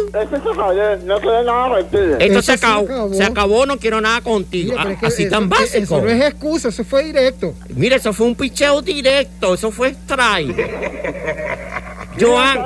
No 1.05 1.21
quiere 1.21 1.45
nada 1.45 1.69
repetir. 1.71 2.17
Esto 2.21 2.25
Eso 2.25 2.43
se 2.43 2.59
se 2.59 2.67
acabó. 2.67 3.15
Se 3.15 3.25
acabó, 3.25 3.67
no 3.67 3.77
quiero 3.79 4.01
nada 4.01 4.21
contigo. 4.21 4.73
Mira, 4.73 4.85
Ah, 4.87 4.93
es 4.93 4.99
que 5.01 5.07
Así 5.07 5.23
eso- 5.25 5.31
tan 5.31 5.49
básico. 5.49 5.97
Eso 5.97 6.01
no 6.03 6.09
es 6.11 6.23
excusa, 6.25 6.69
eso 6.69 6.85
fue 6.85 7.05
directo. 7.05 7.55
Mira, 7.75 7.97
eso 7.97 8.13
fue 8.13 8.27
un 8.27 8.35
picheo 8.37 8.81
directo, 8.83 9.55
eso 9.55 9.71
fue 9.73 9.89
strike. 9.89 10.55
Joan, 12.21 12.59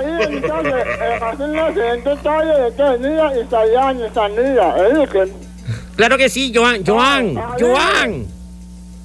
Claro 5.97 6.17
que 6.17 6.29
sí, 6.29 6.53
Joan, 6.55 6.85
Joan, 6.85 7.35
Joan. 7.61 8.27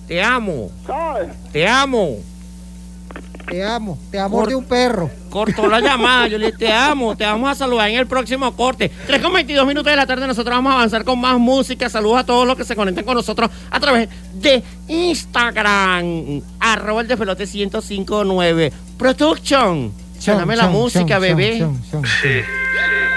Te 0.08 0.22
amo, 0.24 0.72
te 1.52 1.68
amo. 1.68 2.18
Te 3.50 3.64
amo, 3.64 3.98
te 4.12 4.20
amo 4.20 4.38
Por- 4.40 4.50
de 4.50 4.56
un 4.56 4.66
perro. 4.66 5.10
Cortó 5.30 5.68
la 5.70 5.80
llamada, 5.80 6.28
yo 6.28 6.38
le 6.38 6.48
dije, 6.48 6.58
te 6.58 6.74
amo, 6.74 7.16
te 7.16 7.24
vamos 7.24 7.50
a 7.50 7.56
saludar 7.56 7.90
en 7.90 7.96
el 7.98 8.06
próximo 8.06 8.54
corte. 8.58 8.92
3 9.08 9.22
con 9.22 9.32
22 9.34 9.66
minutos 9.66 9.90
de 9.90 9.96
la 9.96 10.06
tarde, 10.06 10.28
nosotros 10.28 10.54
vamos 10.54 10.72
a 10.72 10.76
avanzar 10.76 11.06
con 11.06 11.20
más 11.20 11.38
música. 11.40 11.90
Saludos 11.90 12.20
a 12.20 12.24
todos 12.26 12.46
los 12.46 12.58
que 12.58 12.66
se 12.66 12.76
conectan 12.76 13.06
con 13.06 13.16
nosotros 13.16 13.50
a 13.72 13.80
través 13.80 14.10
de 14.34 14.62
Instagram. 14.90 16.42
Arroba 16.60 17.02
el 17.02 17.08
despelote 17.08 17.46
1059. 17.48 18.74
Production. 18.98 19.94
Suéname 20.20 20.56
la 20.58 20.68
música, 20.68 21.16
chon, 21.16 21.22
bebé. 21.22 21.60
chon, 21.60 21.82
chon, 21.90 22.04
chon. 22.04 22.06
Sí. 22.22 22.40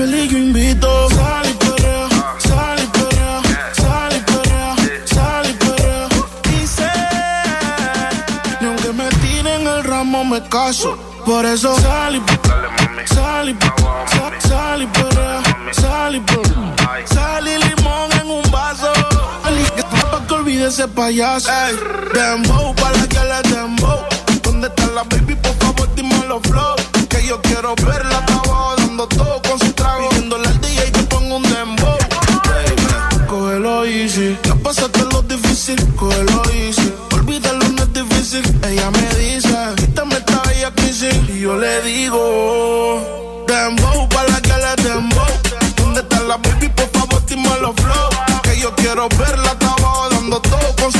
Feliz, 0.00 0.30
yo 0.30 0.38
invito. 0.38 0.88
Sal 1.10 1.46
y 1.50 1.54
perrea, 1.64 2.08
sal 2.38 2.78
y 2.82 2.86
perrea, 2.96 3.42
sal 3.74 4.12
y 4.16 4.20
perrea, 4.30 4.74
sal 5.14 5.46
y 5.50 5.52
perrea. 5.64 6.08
Dice, 6.44 6.90
ni 8.60 8.66
aunque 8.68 8.92
me 8.92 9.08
tiren 9.22 9.66
el 9.66 9.84
ramo 9.84 10.24
me 10.24 10.40
caso. 10.48 10.96
Por 11.26 11.44
eso 11.44 11.78
sal 11.80 12.16
y 12.16 12.20
sal 13.14 13.48
y 13.50 13.54
sal- 14.14 14.40
sal 14.48 14.82
y 14.82 14.86
perrea, 14.86 15.42
sal 15.72 16.14
y 16.16 16.20
perrea. 16.20 17.06
Sal 17.14 17.46
y 17.46 17.58
limón 17.58 18.10
en 18.20 18.30
un 18.30 18.50
vaso. 18.50 18.90
Pa' 20.10 20.26
que 20.26 20.34
olvide 20.34 20.68
ese 20.68 20.88
payaso. 20.88 21.50
Ey, 21.52 21.76
dembow, 22.14 22.74
para 22.74 22.96
la 22.96 23.06
que 23.06 23.18
le 23.18 23.54
dembow. 23.54 23.98
¿Dónde 24.42 24.68
está 24.68 24.86
la 24.94 25.02
baby? 25.04 25.34
Por 25.36 25.54
favor, 25.56 25.88
dime 25.94 26.24
los 26.26 26.42
flow. 26.42 26.76
Que 27.08 27.26
yo 27.26 27.40
quiero 27.42 27.74
verla 27.76 28.18
abajo 28.18 28.74
dando 28.78 29.06
todo 29.08 29.40
circo, 35.60 36.08
lo 36.08 36.42
hice. 36.54 36.92
Olvídalo, 37.12 37.68
no 37.68 37.82
es 37.82 37.92
difícil. 37.92 38.42
Ella 38.66 38.90
me 38.90 39.14
dice, 39.16 39.54
quítame 39.76 40.14
esta 40.16 40.42
bella 40.42 40.72
crisis. 40.74 41.14
Y 41.28 41.40
yo 41.40 41.56
le 41.58 41.82
digo, 41.82 43.44
Dembow, 43.46 44.08
para 44.08 44.28
la 44.30 44.40
que 44.40 44.54
le 44.64 44.88
dembow. 44.88 45.26
¿Dónde 45.76 46.00
está 46.00 46.20
la 46.20 46.38
baby? 46.38 46.68
Por 46.70 46.88
favor, 46.88 47.22
dime 47.26 47.50
los 47.60 47.74
flow. 47.76 48.10
Que 48.42 48.58
yo 48.58 48.74
quiero 48.74 49.08
verla, 49.10 49.52
estaba 49.52 50.08
dando 50.10 50.40
todo 50.40 50.76
con 50.80 50.92
su 50.92 50.99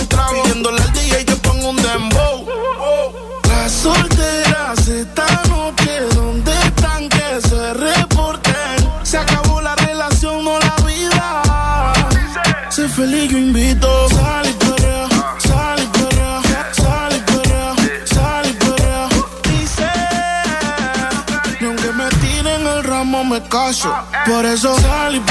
caso 23.50 23.92
Por 24.24 24.46
eso 24.46 24.78
sal 24.80 25.16
y 25.16 25.22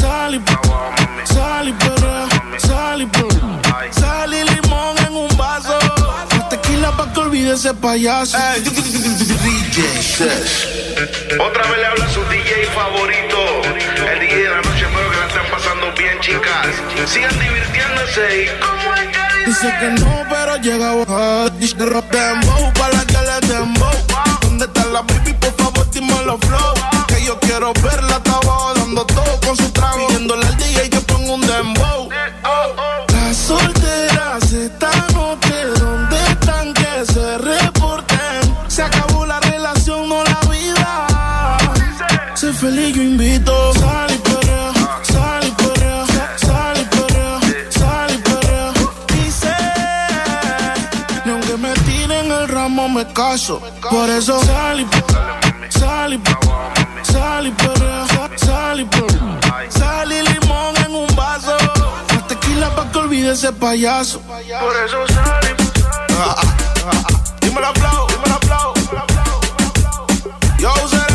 Sal 0.00 0.34
y 0.34 0.42
Sal 1.32 1.68
y 1.68 1.72
perrea, 1.72 2.26
sal 2.58 3.02
y 3.02 3.06
perrea 3.06 3.92
Sal 3.92 4.34
y 4.34 4.42
limón 4.42 4.98
en 5.06 5.14
un 5.14 5.36
vaso 5.36 5.78
Más 6.32 6.48
Tequila 6.48 6.90
pa' 6.96 7.12
que 7.12 7.20
olvide 7.20 7.54
ese 7.54 7.74
payaso 7.74 8.36
DJ. 8.56 9.82
Otra 11.38 11.62
vez 11.64 11.78
le 11.78 11.86
habla 11.86 12.08
su 12.08 12.24
DJ 12.24 12.66
favorito. 12.74 13.62
El 14.12 14.20
DJ 14.20 14.36
de 14.36 14.50
la 14.50 14.56
noche, 14.56 14.84
espero 14.86 15.10
que 15.10 15.16
la 15.16 15.26
estén 15.26 15.50
pasando 15.50 15.92
bien, 15.92 16.20
chicas. 16.20 16.66
Sigan 17.06 17.38
divirtiéndose 17.38 18.44
y 18.44 18.48
como 18.60 18.94
es 18.94 19.08
que 19.08 19.46
Dice 19.46 19.74
que 19.78 19.88
no, 20.00 20.24
pero 20.30 20.56
llega 20.56 20.90
a 20.90 20.94
bajar. 20.94 21.58
Dice 21.58 21.76
dembow, 21.76 22.72
pa' 22.72 22.88
la 22.88 23.04
que 23.04 23.18
le 23.18 23.54
dembow. 23.54 23.92
¿Dónde 24.40 24.64
está 24.64 24.84
la 24.86 25.02
baby? 25.02 25.34
Por 25.34 25.52
favor, 25.56 25.90
dime 25.90 26.22
los 26.24 26.40
flow. 26.40 26.95
Yo 27.26 27.36
quiero 27.40 27.72
verla, 27.82 28.18
está 28.18 28.36
abajo 28.36 28.72
dando 28.76 29.04
todo 29.04 29.40
con 29.44 29.56
su 29.56 29.68
trago. 29.72 30.06
Pidiéndole 30.06 30.46
al 30.46 30.56
DJ 30.58 30.90
que 30.90 31.00
ponga 31.00 31.32
un 31.32 31.40
dembow. 31.40 32.08
Las 33.08 33.36
solteras 33.36 34.52
esta 34.52 34.92
noche, 35.12 35.64
¿dónde 35.76 36.16
están? 36.30 36.72
Que 36.72 37.04
se 37.12 37.38
reporten. 37.38 38.56
Se 38.68 38.82
acabó 38.82 39.26
la 39.26 39.40
relación, 39.40 40.08
no 40.08 40.22
la 40.22 40.40
vida. 40.48 41.56
Sé 42.34 42.52
feliz, 42.52 42.94
yo 42.94 43.02
invito. 43.02 43.74
Sal 43.74 44.14
y 44.14 44.18
perrea, 44.18 44.72
sal 45.02 45.48
y 45.48 45.50
perrea, 45.50 46.06
sal 46.36 46.76
y 46.80 46.84
perrea, 46.94 47.40
sal 47.70 48.14
y 48.14 48.18
perrea. 48.18 48.72
Dice, 49.08 49.56
ni 51.24 51.32
aunque 51.32 51.56
me 51.56 51.72
tiren 51.86 52.30
el 52.30 52.46
ramo 52.46 52.88
me 52.88 53.04
caso. 53.12 53.60
Por 53.90 54.08
eso 54.10 54.40
sal 54.44 54.80
y 54.80 54.86
y 56.12 56.18
sal 57.16 57.46
y 57.46 57.50
perrea, 57.52 58.06
sal 58.36 58.80
y 58.80 58.84
perrea. 58.84 59.70
Sal 59.70 60.12
y 60.12 60.22
limón 60.22 60.74
en 60.84 60.94
un 60.94 61.16
vaso. 61.16 61.56
Más 62.12 62.26
tequila 62.28 62.68
pa' 62.74 62.90
que 62.90 62.98
olvide 62.98 63.32
ese 63.32 63.52
payaso. 63.52 64.20
Por 64.20 64.76
eso 64.84 64.98
sal 65.14 65.44
y 65.50 65.54
Dímelo 67.44 67.72
flow, 67.74 68.06
dímelo 68.08 68.38
flow. 68.46 68.72
Yo 70.58 70.72
cerebra, 70.88 71.05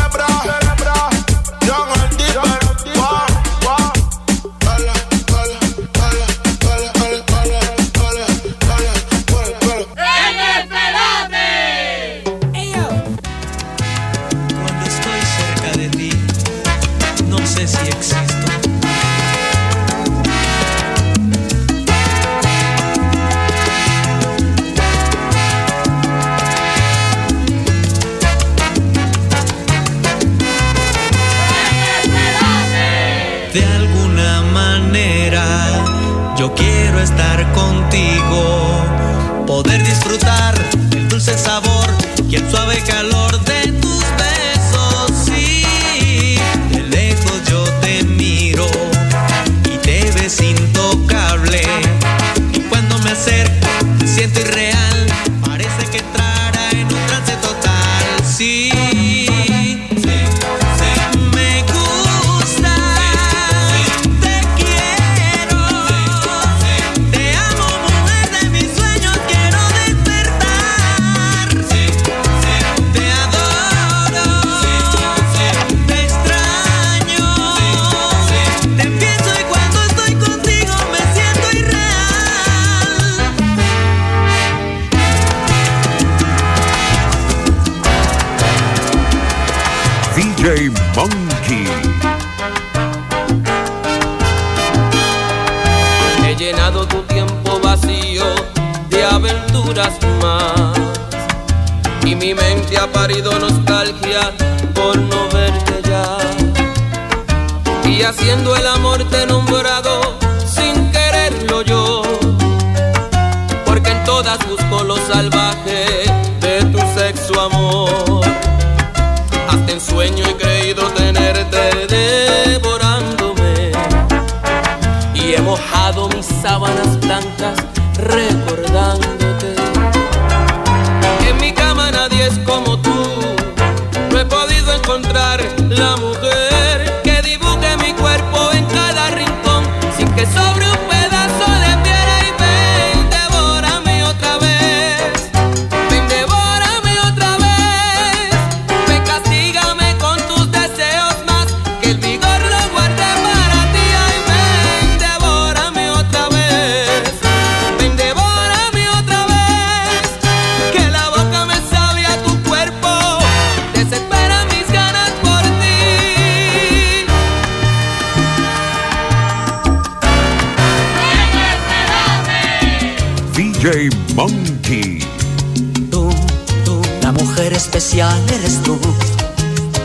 mujer 177.34 177.54
especial 177.54 178.22
eres 178.28 178.62
tú, 178.62 178.78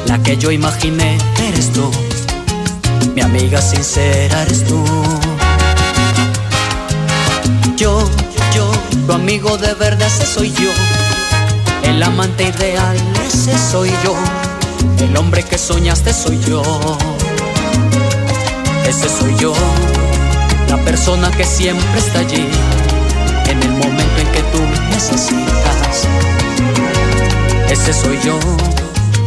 la 0.06 0.22
que 0.22 0.36
yo 0.36 0.52
imaginé 0.52 1.18
eres 1.48 1.72
tú, 1.72 1.90
mi 3.16 3.22
amiga 3.22 3.62
sincera 3.62 4.42
eres 4.42 4.66
tú. 4.66 4.84
Yo, 7.78 8.04
yo, 8.54 8.70
tu 9.06 9.14
amigo 9.14 9.58
de 9.58 9.74
verdad 9.76 10.08
ese 10.08 10.26
soy 10.26 10.52
yo, 10.52 10.72
El 11.84 12.04
amante 12.04 12.44
ideal, 12.44 12.98
ese 13.26 13.58
soy 13.58 13.92
yo. 14.04 14.14
El 15.00 15.16
hombre 15.16 15.42
que 15.44 15.58
soñaste 15.58 16.12
soy 16.12 16.38
yo. 16.42 16.62
Ese 18.86 19.08
soy 19.08 19.34
yo. 19.40 19.54
La 20.68 20.78
persona 20.84 21.32
que 21.32 21.46
siempre 21.46 22.00
está 22.00 22.20
allí. 22.20 22.46
En 23.48 23.64
el 23.64 23.72
momento 23.72 24.18
en 24.20 24.28
que 24.34 24.42
tú 24.52 24.60
necesitas. 24.92 26.47
Ese 27.70 27.94
soy 27.94 28.18
yo. 28.24 28.40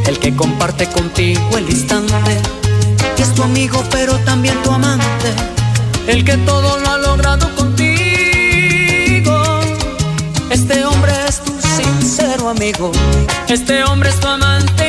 El 0.07 0.19
que 0.19 0.35
comparte 0.35 0.87
contigo 0.89 1.57
el 1.57 1.69
instante. 1.69 2.41
Que 3.17 3.23
es 3.23 3.35
tu 3.35 3.43
amigo 3.43 3.83
pero 3.91 4.19
también 4.21 4.61
tu 4.63 4.71
amante. 4.71 5.35
El 6.07 6.25
que 6.25 6.37
todo 6.39 6.79
lo 6.79 6.91
ha 6.91 6.99
logrado 6.99 7.55
contigo. 7.55 9.35
Este 10.51 10.85
hombre 10.85 11.13
es 11.29 11.41
tu 11.41 11.53
sincero 11.61 12.49
amigo. 12.49 12.91
Este 13.49 13.85
hombre 13.85 14.11
es 14.11 14.21
tu 14.21 14.27
amante 14.27 14.80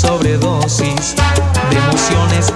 sobredosis 0.00 1.14
de 1.70 1.76
emociones 1.76 2.52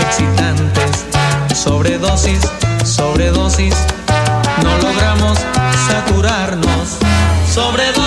excitantes. 0.00 1.06
Sobredosis, 1.54 2.40
sobredosis, 2.84 3.74
no 4.64 4.76
logramos 4.78 5.38
saturarnos. 5.88 6.98
Sobredosis 7.52 7.97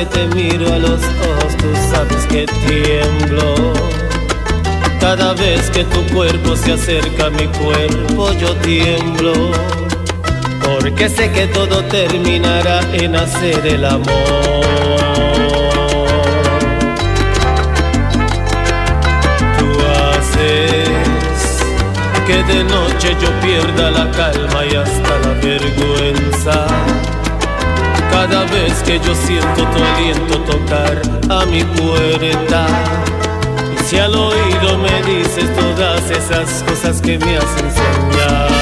que 0.00 0.06
te 0.06 0.26
miro 0.28 0.72
a 0.72 0.78
los 0.78 1.02
ojos, 1.02 1.56
tú 1.58 1.68
sabes 1.90 2.24
que 2.26 2.46
tiemblo. 2.46 3.74
Cada 4.98 5.34
vez 5.34 5.68
que 5.70 5.84
tu 5.84 6.02
cuerpo 6.06 6.56
se 6.56 6.72
acerca 6.72 7.26
a 7.26 7.30
mi 7.30 7.46
cuerpo, 7.48 8.32
yo 8.32 8.54
tiemblo. 8.56 9.34
Porque 10.62 11.06
sé 11.10 11.30
que 11.32 11.48
todo 11.48 11.84
terminará 11.84 12.80
en 12.94 13.14
hacer 13.14 13.66
el 13.66 13.84
amor. 13.84 14.06
Tú 19.58 19.68
haces 20.00 20.88
que 22.26 22.42
de 22.54 22.64
noche 22.64 23.16
yo 23.20 23.30
pierda 23.42 23.90
la 23.90 24.10
calma 24.12 24.64
y 24.64 24.76
hasta 24.76 25.18
la 25.18 25.34
vergüenza. 25.42 26.79
Cada 28.20 28.44
vez 28.44 28.82
que 28.82 29.00
yo 29.00 29.14
siento 29.14 29.64
tu 29.64 29.82
aliento 29.82 30.40
tocar 30.40 31.00
a 31.30 31.46
mi 31.46 31.64
puerta. 31.64 32.66
Y 33.74 33.82
si 33.82 33.96
al 33.96 34.14
oído 34.14 34.76
me 34.76 35.02
dices 35.10 35.48
todas 35.56 36.10
esas 36.10 36.62
cosas 36.64 37.00
que 37.00 37.18
me 37.18 37.38
hacen 37.38 37.70
soñar. 37.72 38.59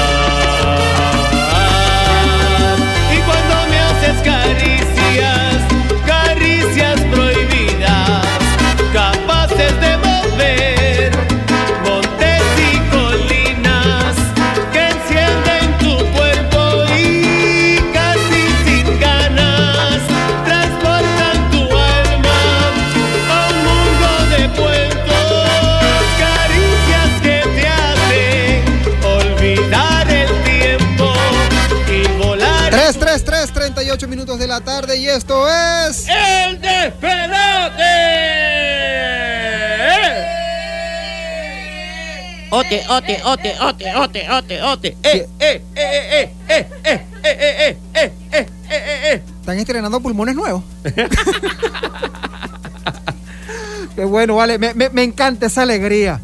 ¡El 37.01 37.29
Ote, 42.51 42.81
ote, 42.89 43.21
ote, 43.23 43.53
ote, 43.61 43.93
ote, 43.95 44.27
ote, 44.31 44.61
ote. 44.63 44.97
Eh, 45.03 45.27
eh, 45.39 45.61
eh, 45.75 45.75
eh, 45.75 46.33
eh, 46.49 46.67
eh, 46.83 47.05
eh, 47.23 47.23
eh, 47.23 47.23
eh, 47.23 47.77
eh, 47.93 48.11
eh, 48.31 48.47
eh, 48.71 49.13
eh. 49.13 49.21
Están 49.39 49.59
estrenando 49.59 49.99
pulmones 50.01 50.33
nuevos. 50.35 50.63
Qué 53.95 54.03
bueno, 54.05 54.35
vale. 54.35 54.57
Me, 54.57 54.73
me- 54.73 54.89
me 54.89 55.03
encanta 55.03 55.45
esa 55.45 55.61
alegría. 55.61 56.19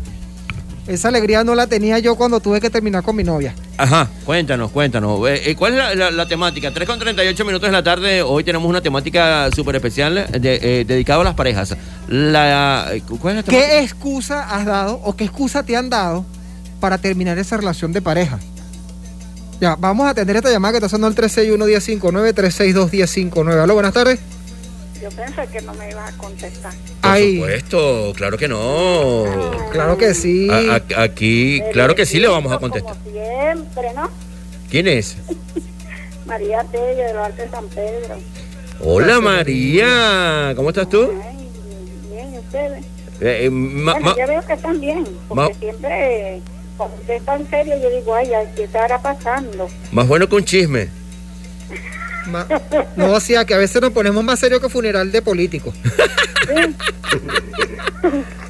Esa 0.87 1.07
alegría 1.07 1.43
no 1.43 1.55
la 1.55 1.65
tenía 1.65 1.97
yo 1.97 2.15
cuando 2.15 2.39
tuve 2.39 2.61
que 2.61 2.69
terminar 2.69 3.01
con 3.01 3.15
mi 3.15 3.23
novia. 3.23 3.55
Ajá, 3.77 4.07
cuéntanos, 4.23 4.69
cuéntanos. 4.69 5.27
Eh, 5.27 5.41
eh, 5.51 5.55
¿Cuál 5.55 5.73
es 5.73 5.79
la, 5.79 5.95
la- 5.95 6.11
la 6.11 6.27
temática? 6.27 6.71
3 6.71 6.87
con 6.87 6.99
38 6.99 7.43
minutos 7.43 7.67
de 7.67 7.71
la 7.73 7.81
tarde. 7.83 8.21
Hoy 8.21 8.43
tenemos 8.43 8.69
una 8.69 8.81
temática 8.81 9.49
súper 9.55 9.75
especial 9.77 10.27
de, 10.39 10.59
eh, 10.61 10.85
dedicada 10.85 11.21
a 11.21 11.23
las 11.23 11.33
parejas. 11.33 11.75
La, 12.07 12.91
¿Cuál 13.19 13.37
es 13.37 13.37
la 13.37 13.43
temática? 13.43 13.49
¿Qué 13.51 13.79
excusa 13.79 14.43
has 14.55 14.65
dado 14.65 15.01
o 15.03 15.15
qué 15.15 15.23
excusa 15.23 15.63
te 15.63 15.75
han 15.75 15.89
dado 15.89 16.23
para 16.79 16.99
terminar 16.99 17.37
esa 17.39 17.57
relación 17.57 17.91
de 17.91 18.03
pareja? 18.03 18.39
Ya, 19.59 19.75
vamos 19.79 20.05
a 20.05 20.09
atender 20.11 20.35
esta 20.35 20.51
llamada 20.51 20.73
que 20.73 20.77
está 20.85 20.89
sonando 20.89 21.07
el 21.19 21.29
361-1059, 21.31 22.33
362-1059. 22.33 23.63
Aló, 23.63 23.73
buenas 23.73 23.93
tardes. 23.93 24.19
Yo 25.01 25.09
pensé 25.11 25.45
que 25.51 25.61
no 25.61 25.73
me 25.75 25.89
ibas 25.91 26.13
a 26.13 26.17
contestar. 26.17 26.71
Por 26.73 27.11
Ay. 27.11 27.35
supuesto, 27.35 28.13
claro 28.15 28.37
que 28.37 28.47
no. 28.47 29.25
Claro 29.71 29.97
que 29.97 30.13
sí. 30.13 30.47
A- 30.49 30.81
a- 30.97 31.03
aquí, 31.03 31.61
claro 31.73 31.95
que 31.95 32.05
sí 32.05 32.19
le 32.19 32.27
vamos 32.27 32.51
a 32.53 32.57
contestar. 32.59 32.95
Como 32.97 33.11
siempre, 33.11 33.93
¿no? 33.93 34.09
¿Quién 34.69 34.87
es? 34.87 35.17
María 36.25 36.63
Tello, 36.71 37.03
del 37.03 37.17
Alto 37.17 37.41
de 37.41 37.49
San 37.49 37.67
Pedro. 37.67 38.15
Hola 38.81 39.21
María, 39.21 40.53
¿cómo 40.55 40.69
estás 40.69 40.89
tú? 40.89 41.11
Bien, 42.11 42.33
¿y 42.33 42.39
ustedes? 42.39 42.83
Eh, 43.21 43.45
eh, 43.45 43.49
ma- 43.49 43.93
bueno, 43.93 44.15
yo 44.17 44.27
veo 44.27 44.45
que 44.45 44.53
están 44.53 44.81
bien, 44.81 45.05
porque 45.29 45.35
ma- 45.53 45.59
siempre 45.59 46.41
cuando 46.77 46.97
usted 46.97 47.13
está 47.13 47.35
en 47.35 47.49
serio, 47.49 47.75
yo 47.81 47.89
digo, 47.89 48.13
ay, 48.15 48.33
ay, 48.33 48.47
¿qué 48.55 48.63
estará 48.63 49.01
pasando? 49.01 49.69
Más 49.91 50.07
bueno 50.07 50.27
que 50.27 50.35
un 50.35 50.43
chisme. 50.43 50.89
Ma- 52.27 52.47
No, 52.95 53.11
o 53.13 53.19
sea, 53.19 53.45
que 53.45 53.53
a 53.53 53.57
veces 53.57 53.81
nos 53.81 53.91
ponemos 53.91 54.23
más 54.23 54.39
serio 54.39 54.59
que 54.61 54.69
funeral 54.69 55.11
de 55.11 55.21
político. 55.21 55.73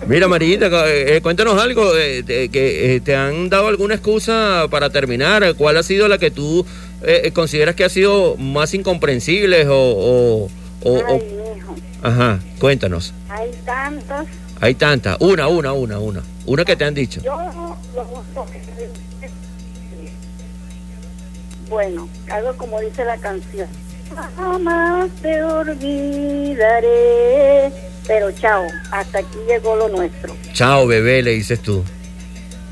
Mira, 0.07 0.27
Marita, 0.27 0.69
eh, 0.87 1.19
cuéntanos 1.21 1.59
algo, 1.61 1.95
eh, 1.97 2.21
de- 2.23 2.49
que 2.49 2.95
eh, 2.95 2.99
te 3.01 3.15
han 3.15 3.49
dado 3.49 3.67
alguna 3.67 3.95
excusa 3.95 4.67
para 4.69 4.89
terminar. 4.89 5.55
¿Cuál 5.55 5.77
ha 5.77 5.83
sido 5.83 6.07
la 6.07 6.17
que 6.17 6.29
tú 6.31 6.65
eh, 7.01 7.31
consideras 7.33 7.75
que 7.75 7.83
ha 7.85 7.89
sido 7.89 8.35
más 8.37 8.73
incomprensible 8.73 9.65
o... 9.67 9.75
o- 9.75 10.49
o- 10.83 11.15
hijo, 11.17 11.75
Ajá, 12.03 12.39
cuéntanos. 12.59 13.13
hay 13.29 13.49
tantas. 13.65 14.27
Hay 14.61 14.75
tantas. 14.75 15.17
Una, 15.19 15.47
una, 15.47 15.73
una, 15.73 15.99
una. 15.99 16.21
Una 16.45 16.63
que 16.63 16.75
te 16.75 16.85
han 16.85 16.93
dicho. 16.93 17.21
Yo 17.21 17.35
lo 17.95 18.03
uso. 18.03 18.45
Bueno, 21.69 22.07
algo 22.31 22.55
como 22.57 22.79
dice 22.79 23.03
la 23.05 23.17
canción. 23.17 23.67
Jamás 24.37 25.09
te 25.21 25.43
olvidaré. 25.43 26.91
Pero 28.07 28.31
chao, 28.33 28.63
hasta 28.91 29.19
aquí 29.19 29.37
llegó 29.47 29.75
lo 29.75 29.89
nuestro. 29.89 30.35
Chao, 30.53 30.85
bebé, 30.85 31.23
le 31.23 31.31
dices 31.31 31.59
tú. 31.61 31.83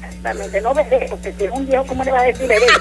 Exactamente, 0.03 0.61
no 0.61 0.73
bebé, 0.73 1.07
porque 1.09 1.33
si 1.37 1.45
es 1.45 1.51
un 1.51 1.65
viejo, 1.65 1.85
¿cómo 1.87 2.03
le 2.03 2.11
va 2.11 2.19
a 2.21 2.23
decir 2.25 2.47
bebé? 2.47 2.67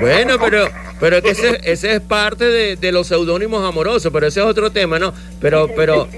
Bueno, 0.00 0.38
pero, 0.38 0.66
pero 1.00 1.16
es 1.16 1.22
que 1.22 1.30
ese, 1.30 1.60
ese 1.64 1.94
es 1.94 2.00
parte 2.00 2.44
de, 2.44 2.76
de 2.76 2.92
los 2.92 3.06
seudónimos 3.06 3.64
amorosos, 3.66 4.12
pero 4.12 4.26
ese 4.26 4.40
es 4.40 4.46
otro 4.46 4.70
tema, 4.70 4.98
¿no? 4.98 5.14
Pero, 5.40 5.68
pero, 5.74 6.08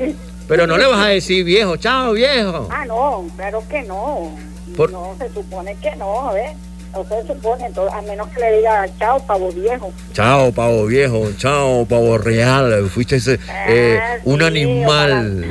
pero 0.49 0.67
no 0.67 0.77
le 0.79 0.87
vas 0.87 1.05
a 1.05 1.09
decir 1.09 1.45
viejo, 1.45 1.77
chao, 1.77 2.13
viejo. 2.13 2.69
Ah, 2.73 2.85
no, 2.87 3.29
claro 3.37 3.63
que 3.69 3.83
no. 3.83 4.37
Por- 4.77 4.93
No, 4.93 5.15
se 5.19 5.29
supone 5.33 5.75
que 5.77 5.95
no, 5.97 6.33
¿ves? 6.33 6.53
No 6.93 7.05
se 7.05 7.27
supone, 7.27 7.67
entonces, 7.67 7.95
a 7.95 8.01
menos 8.03 8.29
que 8.29 8.41
le 8.41 8.57
diga 8.59 8.87
chao, 8.99 9.19
pavo 9.27 9.51
viejo. 9.53 9.93
Chao, 10.13 10.51
pavo 10.53 10.87
viejo, 10.87 11.31
chao, 11.37 11.85
pavo 11.87 12.17
real, 12.19 12.89
fuiste 12.89 13.17
ese, 13.17 13.39
eh, 13.69 13.99
Ah, 14.01 14.17
un 14.25 14.43
animal. 14.43 15.45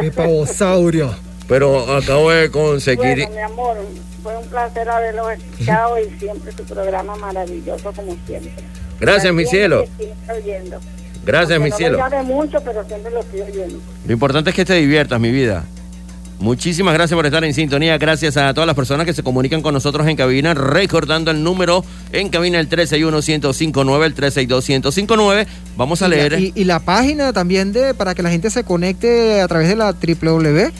Mi 0.00 0.10
pavosaurio. 0.10 1.14
Pero 1.48 1.96
acabo 1.96 2.30
de 2.30 2.50
conseguir... 2.50 3.26
Bueno, 3.26 3.30
mi 3.34 3.40
amor, 3.40 3.76
fue 4.22 4.36
un 4.38 4.46
placer 4.46 4.88
haberlo 4.88 5.28
escuchado 5.30 5.98
y 5.98 6.08
siempre 6.18 6.52
su 6.52 6.64
programa 6.64 7.16
maravilloso 7.16 7.92
como 7.92 8.16
siempre. 8.26 8.52
Gracias, 9.00 9.34
mi 9.34 9.44
Siempre 9.44 9.84
cielo. 9.86 10.80
Gracias, 11.24 11.60
mi 11.60 11.70
no 11.70 11.76
cielo. 11.76 11.98
No 12.08 12.24
mucho, 12.24 12.60
pero 12.64 12.84
siempre 12.84 13.10
lo 13.10 13.20
estoy 13.20 13.40
oyendo. 13.42 13.78
Lo 14.06 14.12
importante 14.12 14.50
es 14.50 14.56
que 14.56 14.64
te 14.64 14.74
diviertas, 14.74 15.20
mi 15.20 15.30
vida. 15.30 15.64
Muchísimas 16.42 16.92
gracias 16.94 17.14
por 17.16 17.24
estar 17.24 17.44
en 17.44 17.54
sintonía. 17.54 17.96
Gracias 17.98 18.36
a 18.36 18.52
todas 18.52 18.66
las 18.66 18.74
personas 18.74 19.06
que 19.06 19.12
se 19.12 19.22
comunican 19.22 19.62
con 19.62 19.72
nosotros 19.74 20.08
en 20.08 20.16
cabina, 20.16 20.54
recordando 20.54 21.30
el 21.30 21.42
número 21.44 21.84
en 22.10 22.28
cabina 22.30 22.58
el 22.58 22.68
361-1059, 22.68 24.04
el 24.04 24.14
362-1059. 24.16 25.46
Vamos 25.76 26.02
a 26.02 26.08
leer. 26.08 26.40
Y, 26.40 26.52
y 26.56 26.64
la 26.64 26.80
página 26.80 27.32
también 27.32 27.72
de 27.72 27.94
para 27.94 28.16
que 28.16 28.24
la 28.24 28.30
gente 28.30 28.50
se 28.50 28.64
conecte 28.64 29.40
a 29.40 29.46
través 29.46 29.68
de 29.68 29.76
la 29.76 29.92
www. 29.92 30.70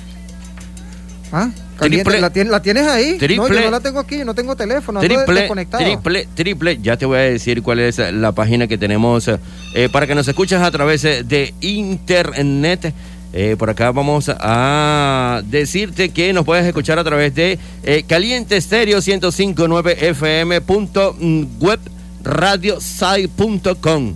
Ah, 1.31 1.49
Triple- 1.79 2.21
la, 2.21 2.33
tien- 2.33 2.49
la 2.49 2.61
tienes 2.61 2.87
ahí. 2.89 3.13
no, 3.13 3.19
yo 3.19 3.27
triple- 3.27 3.65
no 3.65 3.71
la 3.71 3.81
tengo 3.81 3.99
aquí, 4.01 4.19
yo 4.19 4.25
no 4.25 4.35
tengo 4.35 4.55
teléfono, 4.57 5.01
Triple, 5.01 5.47
triple, 5.79 6.29
triple, 6.35 6.79
ya 6.83 6.97
te 6.97 7.07
voy 7.07 7.19
a 7.19 7.23
decir 7.23 7.63
cuál 7.63 7.79
es 7.79 7.99
la 7.99 8.33
página 8.33 8.67
que 8.67 8.77
tenemos 8.79 9.29
eh, 9.29 9.89
para 9.93 10.07
que 10.07 10.15
nos 10.15 10.27
escuches 10.29 10.61
a 10.61 10.71
través 10.73 11.05
eh, 11.05 11.23
de 11.25 11.55
internet. 11.61 12.93
Eh, 13.33 13.57
por 13.59 13.71
acá 13.71 13.91
vamos 13.93 14.29
a 14.29 15.41
decirte 15.47 16.11
que 16.11 16.35
nos 16.35 16.45
puedes 16.45 16.67
escuchar 16.67 16.99
a 16.99 17.05
través 17.05 17.35
de 17.35 17.59
eh, 17.83 18.05
Caliente 18.07 18.59
Estéreo 18.59 18.99
1059 18.99 20.11
FM 20.11 20.61
punto, 20.61 21.17
mm, 21.19 21.45
web 21.59 21.81
radiosite.com. 22.23 24.13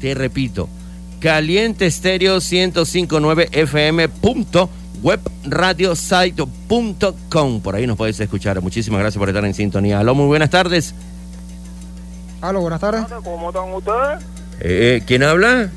Te 0.00 0.14
repito, 0.14 0.68
Caliente 1.18 1.86
Estéreo 1.86 2.34
1059 2.34 3.48
FM 3.50 4.08
punto 4.08 4.70
web 5.02 5.20
radiosite.com. 5.44 7.60
Por 7.60 7.74
ahí 7.74 7.86
nos 7.86 7.96
puedes 7.96 8.20
escuchar. 8.20 8.60
Muchísimas 8.62 9.00
gracias 9.00 9.18
por 9.18 9.28
estar 9.28 9.44
en 9.44 9.54
sintonía. 9.54 9.98
Aló, 9.98 10.14
muy 10.14 10.26
buenas 10.26 10.50
tardes. 10.50 10.94
Aló, 12.40 12.60
buenas 12.60 12.80
tardes. 12.80 13.02
¿Cómo 13.24 13.50
están 13.50 13.72
ustedes? 13.72 14.24
Eh, 14.60 15.02
¿Quién 15.06 15.24
habla? 15.24 15.70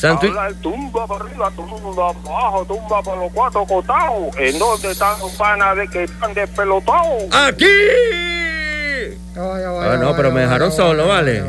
Santo. 0.00 0.26
Habla 0.26 0.48
el 0.48 0.56
tumba 0.56 1.06
para 1.06 1.24
arriba, 1.24 1.52
tumba 1.54 2.12
para 2.14 2.36
abajo, 2.36 2.64
tumba 2.64 3.02
para 3.02 3.20
los 3.20 3.32
cuatro 3.34 3.66
costados. 3.66 4.34
¿En 4.38 4.58
dónde 4.58 4.92
están 4.92 5.18
los 5.18 5.30
panas 5.32 5.76
de 5.76 5.88
que 5.88 6.04
están 6.04 6.32
despelotados? 6.32 7.24
¡Aquí! 7.32 7.66
Ah, 9.36 9.98
no, 10.00 10.16
pero 10.16 10.32
me 10.32 10.40
dejaron 10.40 10.72
solo, 10.72 11.06
¿vale? 11.06 11.42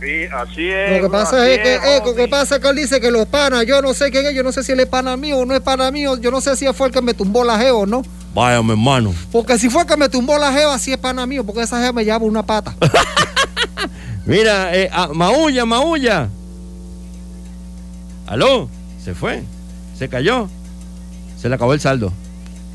Sí, 0.00 0.24
así 0.24 0.68
es. 0.68 1.02
Lo 1.02 1.06
que 1.06 1.12
pasa 1.12 1.42
así 1.42 1.50
es 1.52 1.58
que, 1.60 1.74
eh, 1.74 2.02
lo 2.04 2.14
que 2.14 2.28
pasa 2.28 2.56
es 2.56 2.62
que 2.62 2.68
él 2.68 2.76
dice 2.76 2.98
que 2.98 3.10
los 3.10 3.26
panas, 3.26 3.66
yo 3.66 3.82
no 3.82 3.92
sé 3.92 4.10
quién 4.10 4.24
es, 4.24 4.34
yo 4.34 4.42
no 4.42 4.52
sé 4.52 4.64
si 4.64 4.72
él 4.72 4.80
es 4.80 4.86
pana 4.86 5.16
mío 5.18 5.38
o 5.38 5.44
no 5.44 5.54
es 5.54 5.60
pana 5.60 5.90
mío, 5.90 6.16
yo 6.16 6.30
no 6.30 6.40
sé 6.40 6.56
si 6.56 6.66
fue 6.72 6.86
el 6.88 6.94
que 6.94 7.02
me 7.02 7.12
tumbó 7.12 7.44
la 7.44 7.58
jeva 7.58 7.76
o 7.76 7.86
no. 7.86 8.02
Vaya, 8.34 8.62
mi 8.62 8.70
hermano. 8.70 9.14
Porque 9.30 9.58
si 9.58 9.68
fue 9.68 9.82
el 9.82 9.88
que 9.88 9.98
me 9.98 10.08
tumbó 10.08 10.38
la 10.38 10.50
jeva, 10.50 10.78
sí 10.78 10.92
es 10.92 10.98
pana 10.98 11.26
mío, 11.26 11.44
porque 11.44 11.60
esa 11.60 11.78
jeva 11.78 11.92
me 11.92 12.04
lleva 12.04 12.18
una 12.18 12.42
pata. 12.42 12.74
Mira, 14.26 14.74
eh, 14.74 14.88
ah, 14.90 15.10
Maulla, 15.12 15.66
Maulla. 15.66 16.30
¿Aló? 18.32 18.68
Se 19.04 19.14
fue. 19.14 19.42
Se 19.98 20.08
cayó. 20.08 20.48
Se 21.38 21.50
le 21.50 21.56
acabó 21.56 21.74
el 21.74 21.80
saldo. 21.80 22.14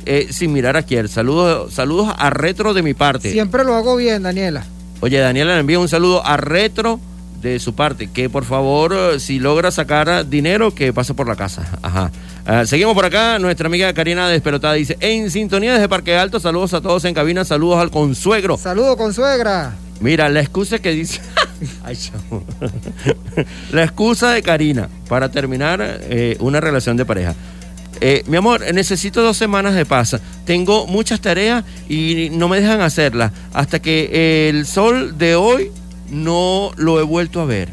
eh, 0.06 0.28
sin 0.30 0.52
mirar 0.52 0.76
a 0.76 0.82
quién. 0.82 1.08
Saludos, 1.08 1.72
saludos 1.72 2.12
a 2.16 2.30
Retro 2.30 2.74
de 2.74 2.82
mi 2.82 2.94
parte. 2.94 3.30
Siempre 3.30 3.64
lo 3.64 3.76
hago 3.76 3.96
bien, 3.96 4.24
Daniela. 4.24 4.64
Oye, 5.00 5.18
Daniela 5.18 5.54
le 5.54 5.60
envía 5.60 5.78
un 5.78 5.88
saludo 5.88 6.24
a 6.26 6.36
Retro 6.36 7.00
de 7.40 7.58
su 7.58 7.74
parte, 7.74 8.08
que 8.10 8.28
por 8.28 8.44
favor, 8.44 8.94
eh, 8.94 9.20
si 9.20 9.38
logra 9.38 9.70
sacar 9.70 10.28
dinero, 10.28 10.74
que 10.74 10.92
pase 10.92 11.14
por 11.14 11.28
la 11.28 11.36
casa. 11.36 11.66
Ajá. 11.82 12.10
Ah, 12.46 12.64
seguimos 12.66 12.94
por 12.94 13.04
acá, 13.04 13.38
nuestra 13.38 13.66
amiga 13.66 13.92
Karina 13.92 14.28
Despelotada 14.28 14.74
dice, 14.74 14.96
en 15.00 15.30
sintonía 15.30 15.74
desde 15.74 15.88
Parque 15.88 16.16
Alto, 16.16 16.40
saludos 16.40 16.74
a 16.74 16.80
todos 16.80 17.04
en 17.04 17.14
cabina, 17.14 17.44
saludos 17.44 17.78
al 17.78 17.90
consuegro. 17.90 18.56
Saludo 18.56 18.96
con 18.96 19.14
suegra. 19.14 19.74
Mira, 20.00 20.28
la 20.28 20.40
excusa 20.40 20.78
que 20.78 20.92
dice... 20.92 21.20
Ay, 21.84 21.98
la 23.72 23.84
excusa 23.84 24.30
de 24.30 24.42
Karina 24.42 24.88
para 25.08 25.30
terminar 25.30 25.80
eh, 25.82 26.36
una 26.40 26.58
relación 26.60 26.96
de 26.96 27.04
pareja. 27.04 27.34
Eh, 28.00 28.24
mi 28.26 28.38
amor, 28.38 28.62
necesito 28.72 29.22
dos 29.22 29.36
semanas 29.36 29.74
de 29.74 29.84
paz. 29.84 30.18
Tengo 30.46 30.86
muchas 30.86 31.20
tareas 31.20 31.64
y 31.86 32.30
no 32.32 32.48
me 32.48 32.60
dejan 32.60 32.80
hacerlas. 32.80 33.32
Hasta 33.52 33.80
que 33.80 34.48
el 34.48 34.64
sol 34.66 35.18
de 35.18 35.34
hoy 35.34 35.70
no 36.10 36.70
lo 36.76 36.98
he 37.00 37.02
vuelto 37.02 37.40
a 37.40 37.44
ver. 37.44 37.70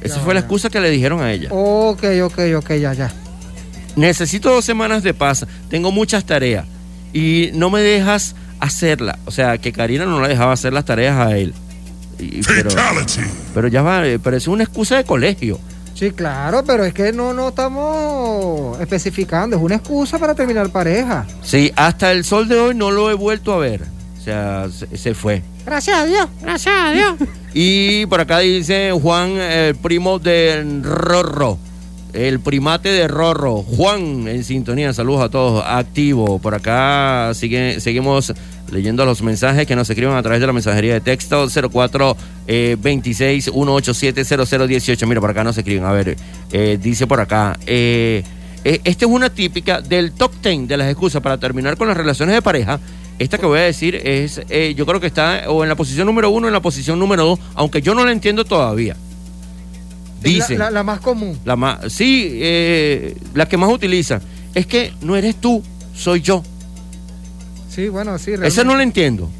Esa 0.00 0.20
fue 0.20 0.32
la 0.32 0.40
excusa 0.40 0.70
que 0.70 0.80
le 0.80 0.90
dijeron 0.90 1.20
a 1.20 1.32
ella. 1.32 1.48
Ok, 1.52 2.04
ok, 2.22 2.38
ok, 2.58 2.70
ya, 2.74 2.92
ya. 2.94 3.12
Necesito 3.96 4.50
dos 4.50 4.64
semanas 4.64 5.02
de 5.02 5.12
paz. 5.12 5.44
Tengo 5.68 5.90
muchas 5.90 6.24
tareas 6.24 6.66
y 7.12 7.50
no 7.54 7.68
me 7.68 7.80
dejas 7.80 8.36
hacerla. 8.60 9.18
O 9.26 9.30
sea, 9.32 9.58
que 9.58 9.72
Karina 9.72 10.06
no 10.06 10.20
le 10.22 10.28
dejaba 10.28 10.52
hacer 10.52 10.72
las 10.72 10.84
tareas 10.84 11.16
a 11.16 11.36
él. 11.36 11.52
Y- 12.18 12.42
pero, 12.42 12.70
pero 13.54 13.68
ya 13.68 13.82
va, 13.82 14.06
eh, 14.06 14.18
pero 14.18 14.36
es 14.36 14.46
una 14.48 14.64
excusa 14.64 14.96
de 14.96 15.04
colegio. 15.04 15.58
Sí, 15.94 16.12
claro, 16.12 16.62
pero 16.64 16.84
es 16.84 16.94
que 16.94 17.12
no, 17.12 17.34
no 17.34 17.48
estamos 17.48 18.80
especificando. 18.80 19.56
Es 19.56 19.62
una 19.62 19.74
excusa 19.76 20.16
para 20.18 20.32
terminar 20.34 20.70
pareja. 20.70 21.26
Sí, 21.42 21.72
hasta 21.74 22.12
el 22.12 22.24
sol 22.24 22.46
de 22.48 22.56
hoy 22.58 22.74
no 22.76 22.92
lo 22.92 23.10
he 23.10 23.14
vuelto 23.14 23.52
a 23.52 23.58
ver. 23.58 23.82
Sea, 24.28 24.68
se, 24.70 24.94
se 24.98 25.14
fue. 25.14 25.42
Gracias 25.64 25.96
a 25.96 26.04
Dios, 26.04 26.28
gracias 26.42 26.74
a 26.78 26.92
Dios. 26.92 27.14
Y 27.54 28.04
por 28.06 28.20
acá 28.20 28.40
dice 28.40 28.92
Juan, 28.92 29.30
el 29.30 29.74
primo 29.74 30.18
de 30.18 30.80
Rorro. 30.82 31.56
El 32.12 32.40
primate 32.40 32.90
de 32.90 33.08
Rorro. 33.08 33.62
Juan, 33.62 34.28
en 34.28 34.44
sintonía. 34.44 34.92
Saludos 34.92 35.22
a 35.22 35.28
todos. 35.30 35.64
Activo. 35.66 36.38
Por 36.40 36.54
acá 36.54 37.32
sigue, 37.32 37.80
seguimos 37.80 38.34
leyendo 38.70 39.06
los 39.06 39.22
mensajes 39.22 39.66
que 39.66 39.74
nos 39.74 39.88
escriben 39.88 40.14
a 40.14 40.22
través 40.22 40.40
de 40.40 40.46
la 40.46 40.52
mensajería 40.52 40.92
de 40.92 41.00
texto 41.00 41.48
04 41.48 42.16
eh, 42.46 42.76
26 42.78 43.44
187 43.44 44.24
0018. 44.24 45.06
Mira, 45.06 45.22
por 45.22 45.30
acá 45.30 45.42
nos 45.42 45.56
escriben. 45.56 45.84
A 45.84 45.92
ver, 45.92 46.18
eh, 46.52 46.78
dice 46.80 47.06
por 47.06 47.18
acá. 47.18 47.58
Eh, 47.66 48.22
eh, 48.64 48.80
esta 48.84 49.06
es 49.06 49.10
una 49.10 49.30
típica 49.30 49.80
del 49.80 50.12
top 50.12 50.32
10 50.42 50.68
de 50.68 50.76
las 50.76 50.90
excusas 50.90 51.22
para 51.22 51.38
terminar 51.38 51.76
con 51.76 51.88
las 51.88 51.96
relaciones 51.96 52.34
de 52.34 52.42
pareja. 52.42 52.80
Esta 53.18 53.38
que 53.38 53.46
voy 53.46 53.58
a 53.58 53.62
decir 53.62 53.96
es, 53.96 54.40
eh, 54.48 54.74
yo 54.76 54.86
creo 54.86 55.00
que 55.00 55.06
está 55.08 55.44
o 55.48 55.62
en 55.64 55.68
la 55.68 55.74
posición 55.74 56.06
número 56.06 56.30
uno 56.30 56.46
o 56.46 56.48
en 56.48 56.52
la 56.54 56.62
posición 56.62 56.98
número 56.98 57.24
dos, 57.24 57.40
aunque 57.54 57.82
yo 57.82 57.94
no 57.94 58.04
la 58.04 58.12
entiendo 58.12 58.44
todavía. 58.44 58.96
Dice. 60.22 60.56
La, 60.58 60.66
la- 60.66 60.70
la 60.70 60.82
más 60.84 61.00
común. 61.00 61.38
La 61.44 61.56
más, 61.56 61.92
sí, 61.92 62.28
eh, 62.34 63.16
la 63.34 63.46
que 63.48 63.56
más 63.56 63.70
utiliza. 63.72 64.20
Es 64.54 64.66
que 64.66 64.92
no 65.02 65.16
eres 65.16 65.36
tú, 65.36 65.62
soy 65.94 66.20
yo. 66.20 66.42
Sí, 67.70 67.88
bueno, 67.88 68.18
sí. 68.18 68.32
Esa 68.42 68.64
no 68.64 68.76
la 68.76 68.82
entiendo. 68.82 69.30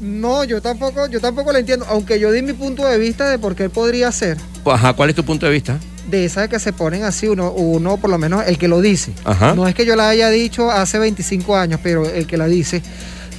No, 0.00 0.44
yo 0.44 0.60
tampoco, 0.60 1.08
yo 1.08 1.20
tampoco 1.20 1.52
la 1.52 1.60
entiendo. 1.60 1.86
Aunque 1.88 2.20
yo 2.20 2.30
di 2.30 2.42
mi 2.42 2.52
punto 2.52 2.86
de 2.86 2.98
vista 2.98 3.28
de 3.30 3.38
por 3.38 3.54
qué 3.56 3.68
podría 3.68 4.10
ser. 4.12 4.36
Ajá, 4.64 4.92
¿cuál 4.92 5.10
es 5.10 5.16
tu 5.16 5.24
punto 5.24 5.46
de 5.46 5.52
vista? 5.52 5.78
De 6.10 6.24
esas 6.26 6.48
que 6.48 6.58
se 6.60 6.72
ponen 6.72 7.02
así, 7.04 7.26
uno, 7.28 7.50
uno 7.52 7.96
por 7.96 8.10
lo 8.10 8.18
menos 8.18 8.44
el 8.46 8.58
que 8.58 8.68
lo 8.68 8.80
dice. 8.80 9.12
Ajá. 9.24 9.54
No 9.54 9.66
es 9.66 9.74
que 9.74 9.86
yo 9.86 9.96
la 9.96 10.08
haya 10.10 10.28
dicho 10.30 10.70
hace 10.70 10.98
25 10.98 11.56
años, 11.56 11.80
pero 11.82 12.08
el 12.08 12.26
que 12.26 12.36
la 12.36 12.46
dice. 12.46 12.82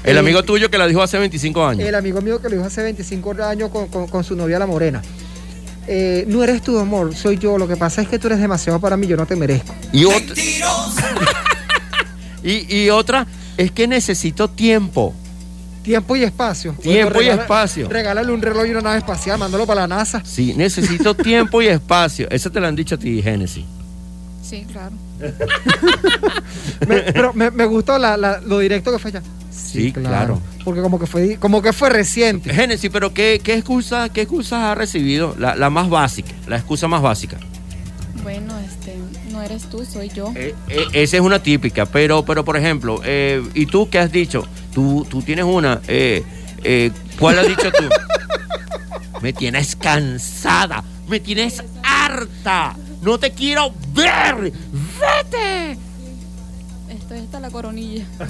El 0.04 0.18
eh, 0.18 0.20
amigo 0.20 0.44
tuyo 0.44 0.70
que 0.72 0.78
la 0.78 0.88
dijo 0.88 1.02
hace 1.02 1.18
25 1.20 1.66
años. 1.66 1.88
El 1.88 1.96
amigo 1.96 2.22
mío 2.22 2.42
que 2.42 2.50
lo 2.50 2.56
dijo 2.56 2.66
hace 2.68 2.82
25 2.84 3.36
años 3.44 3.70
con, 3.70 3.88
con- 3.88 4.08
con 4.08 4.24
su 4.24 4.36
novia 4.36 4.58
la 4.60 4.66
morena. 4.66 5.02
Eh, 5.88 6.26
no 6.28 6.44
eres 6.44 6.64
tu 6.64 6.80
amor, 6.80 7.16
soy 7.16 7.38
yo. 7.38 7.58
Lo 7.60 7.68
que 7.68 7.78
pasa 7.78 8.02
es 8.02 8.08
que 8.08 8.18
tú 8.18 8.26
eres 8.28 8.40
demasiado 8.40 8.80
para 8.80 8.98
mí, 8.98 9.06
yo 9.06 9.16
no 9.18 9.28
te 9.28 9.36
merezco. 9.36 9.74
Y 9.94 10.06
otra, 10.06 10.36
y, 12.44 12.76
y 12.84 12.90
otra 12.90 13.26
es 13.58 13.72
que 13.72 13.88
necesito 13.88 14.50
tiempo. 14.50 15.14
Tiempo 15.86 16.16
y 16.16 16.24
espacio. 16.24 16.74
Tiempo 16.82 17.22
y 17.22 17.28
espacio. 17.28 17.88
Regálale 17.88 18.32
un 18.32 18.42
reloj 18.42 18.66
y 18.66 18.72
una 18.72 18.82
nave 18.82 18.98
espacial, 18.98 19.38
mándalo 19.40 19.66
para 19.68 19.82
la 19.82 19.88
NASA. 19.88 20.22
Sí, 20.26 20.54
necesito 20.56 21.14
tiempo 21.16 21.62
y 21.62 21.68
espacio. 21.68 22.28
Eso 22.32 22.52
te 22.52 22.60
lo 22.60 22.68
han 22.68 22.76
dicho 22.76 22.96
a 22.96 22.98
ti, 22.98 23.22
Génesis. 23.22 23.64
Sí, 24.44 24.66
claro. 24.72 24.92
Me- 26.88 27.02
pero 27.14 27.34
me, 27.34 27.52
me 27.52 27.66
gustó 27.66 27.98
la- 27.98 28.18
la- 28.18 28.40
lo 28.42 28.60
directo 28.60 28.92
que 28.92 29.00
fue 29.00 29.12
ya. 29.12 29.22
Sí, 29.52 29.92
claro. 29.92 30.42
Porque 30.64 30.82
como 30.82 31.00
que 31.00 31.06
fue, 31.06 31.38
como 31.38 31.62
que 31.62 31.72
fue 31.74 31.90
reciente. 31.90 32.54
Génesis, 32.54 32.90
pero 32.92 33.14
¿qué, 33.14 33.40
qué 33.44 33.54
excusa, 33.56 34.10
qué 34.10 34.22
excusas 34.22 34.60
ha 34.64 34.76
recibido? 34.76 35.36
La, 35.40 35.56
la 35.56 35.70
más 35.70 35.90
básica, 35.90 36.32
la 36.48 36.58
excusa 36.58 36.88
más 36.88 37.02
básica. 37.02 37.38
Bueno, 38.24 38.54
este, 38.60 38.96
no 39.36 39.42
eres 39.42 39.70
tú, 39.70 39.86
soy 39.86 40.10
yo. 40.10 40.32
Eh, 40.36 40.56
eh, 40.70 40.86
esa 40.94 41.18
es 41.18 41.22
una 41.22 41.44
típica, 41.44 41.86
pero, 41.86 42.24
pero 42.24 42.46
por 42.46 42.58
ejemplo, 42.58 43.02
eh, 43.04 43.44
¿y 43.54 43.66
tú 43.66 43.90
qué 43.90 44.00
has 44.00 44.12
dicho? 44.12 44.48
Tú, 44.74 45.06
tú 45.10 45.22
tienes 45.22 45.46
una. 45.46 45.82
¿Cuál 47.20 47.40
has 47.40 47.48
dicho 47.48 47.72
tú? 47.72 47.84
me 49.22 49.34
tienes 49.34 49.76
cansada, 49.76 50.84
me 51.08 51.20
tienes 51.20 51.64
harta, 51.84 52.76
no 53.02 53.18
te 53.18 53.32
quiero 53.32 53.74
ver, 53.94 54.52
vete. 55.00 55.78
Estoy 56.90 57.20
hasta 57.20 57.40
la 57.40 57.52
coronilla. 57.52 58.06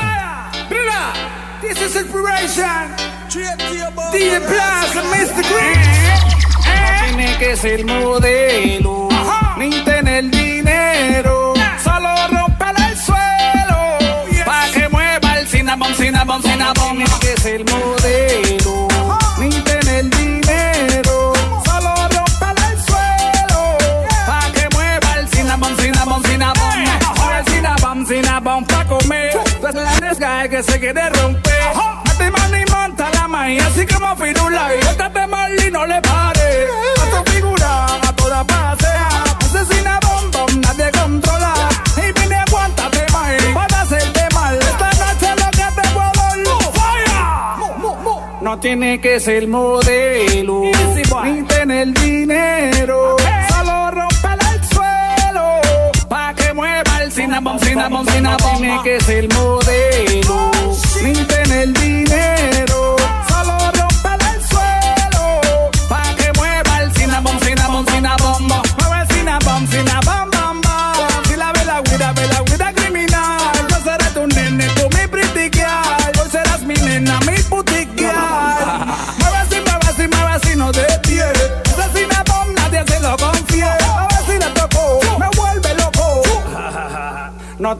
Brother, 0.69 1.13
this 1.63 1.81
is 1.81 1.95
inspiration. 1.97 2.91
DJ 4.13 4.41
Plus 4.41 4.97
and 4.97 5.09
Mr. 5.15 5.43
Green. 5.49 5.79
No 6.65 7.17
tiene 7.17 7.39
que 7.39 7.57
ser 7.57 7.85
modelo, 7.85 9.09
ni 9.57 9.71
tener 9.85 10.29
dinero. 10.31 11.55
Solo 11.83 12.09
romper 12.29 12.75
el 12.89 12.97
suelo. 12.97 13.99
Pa' 14.45 14.67
que 14.75 14.89
mueva 14.89 15.39
el 15.39 15.47
cinnamon, 15.47 15.95
cinnamon, 15.95 16.43
cinnamon. 16.43 16.97
Tiene 16.97 17.19
que 17.21 17.41
ser 17.41 17.65
modelo, 17.71 18.89
que 30.53 30.63
se 30.63 30.79
quiere 30.79 31.09
romper. 31.09 31.65
Mate 32.07 32.31
mano 32.31 32.57
y 32.59 32.71
monta 32.71 33.11
la 33.15 33.27
maíz, 33.27 33.63
así 33.63 33.87
como 33.87 34.15
firula. 34.17 34.69
Y 34.75 34.85
bótate 34.85 35.27
mal 35.27 35.51
y 35.67 35.71
no 35.71 35.87
le 35.87 35.99
pare. 36.03 36.67
A 37.01 37.05
tu 37.11 37.31
figura, 37.31 37.87
a 37.87 38.13
toda 38.15 38.45
pasea. 38.45 39.09
Asesina 39.47 39.99
bom 40.07 40.31
bom, 40.31 40.61
nadie 40.61 40.91
controla. 40.93 41.55
Y 41.97 42.21
vine, 42.21 42.35
aguántate, 42.35 43.07
maíz. 43.15 43.55
Para 43.55 43.81
hacerte 43.81 44.29
mal. 44.35 44.59
Esta 44.59 44.91
noche 45.03 45.29
lo 45.43 45.51
que 45.59 45.81
te 45.81 45.89
puedo 45.95 46.23
No 48.43 48.59
tiene 48.61 49.01
que 49.01 49.21
ser 49.21 49.49
modelo, 49.49 50.71
ni 51.25 51.43
tener 51.45 51.95
dinero. 51.95 53.17
Mueva 56.55 57.03
el 57.03 57.11
cinnamon, 57.11 57.59
cinnamon, 57.61 58.07
cinnamon. 58.07 58.59
Tiene 58.59 58.81
que 58.83 59.01
ser 59.01 59.29
modelo, 59.33 60.51
ni 61.03 61.13
tener 61.25 61.73
dinero. 61.73 63.02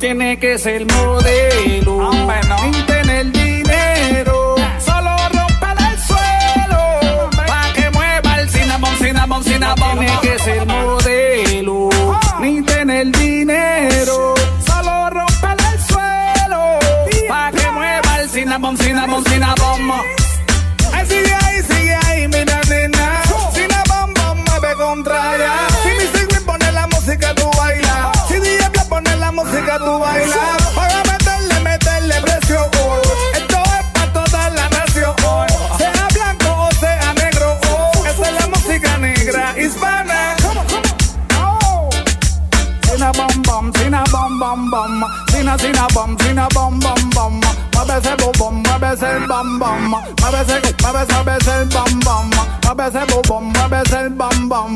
Tiene 0.03 0.37
que 0.37 0.59
ser 0.59 0.85
modelo, 0.85 2.11
ni 2.13 2.83
tener 2.87 3.31
dinero. 3.31 4.57
Solo 4.85 5.17
romper 5.29 5.77
el 5.91 5.99
suelo, 6.01 7.31
pa' 7.47 7.73
que 7.73 7.89
mueva 7.91 8.41
el 8.41 8.51
cinnamon, 8.51 8.97
cinnamon, 8.97 9.45
cinnamon. 9.45 9.99
Tiene 10.01 10.21
que 10.21 10.39
ser 10.41 10.67
modelo, 10.67 11.89
ni 12.41 12.63
tener 12.63 13.13
dinero. 13.17 14.35
Solo 14.67 15.11
romper 15.11 15.57
el 15.73 15.81
suelo, 15.81 16.79
pa' 17.29 17.53
que 17.53 17.71
mueva 17.71 18.21
el 18.23 18.29
cinnamon, 18.29 18.77
cinnamon, 18.77 19.25
cinnamon. 19.25 20.22
Bom 43.93 44.39
bom, 44.39 44.71
bom 44.71 44.71
bom 44.71 45.23
sina 45.43 45.59
sina 45.59 45.87
bom, 45.93 46.17
sina 46.21 46.49
bom 46.55 46.79
bom 46.79 47.11
bom. 47.11 47.41
Mueve 47.75 47.99
ese 47.99 48.15
bom, 48.17 48.63
mueve 48.63 48.93
ese 48.93 49.27
bom 49.27 49.59
bom, 49.59 49.91
mueve 49.91 50.41
ese 50.43 50.61
mueve 50.83 51.03
ese 51.03 51.15
mueve 51.15 51.37
ese 51.37 51.65
bom 51.75 52.01
bom, 52.01 52.31
mueve 52.65 52.89
ese 52.89 53.03
bom, 53.29 53.53
mueve 53.53 53.83
ese 53.83 54.09
bom 54.11 54.49
bom, 54.49 54.75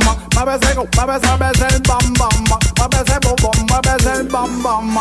mueve 3.69 3.93
ese 3.97 4.23
mueve. 4.25 5.01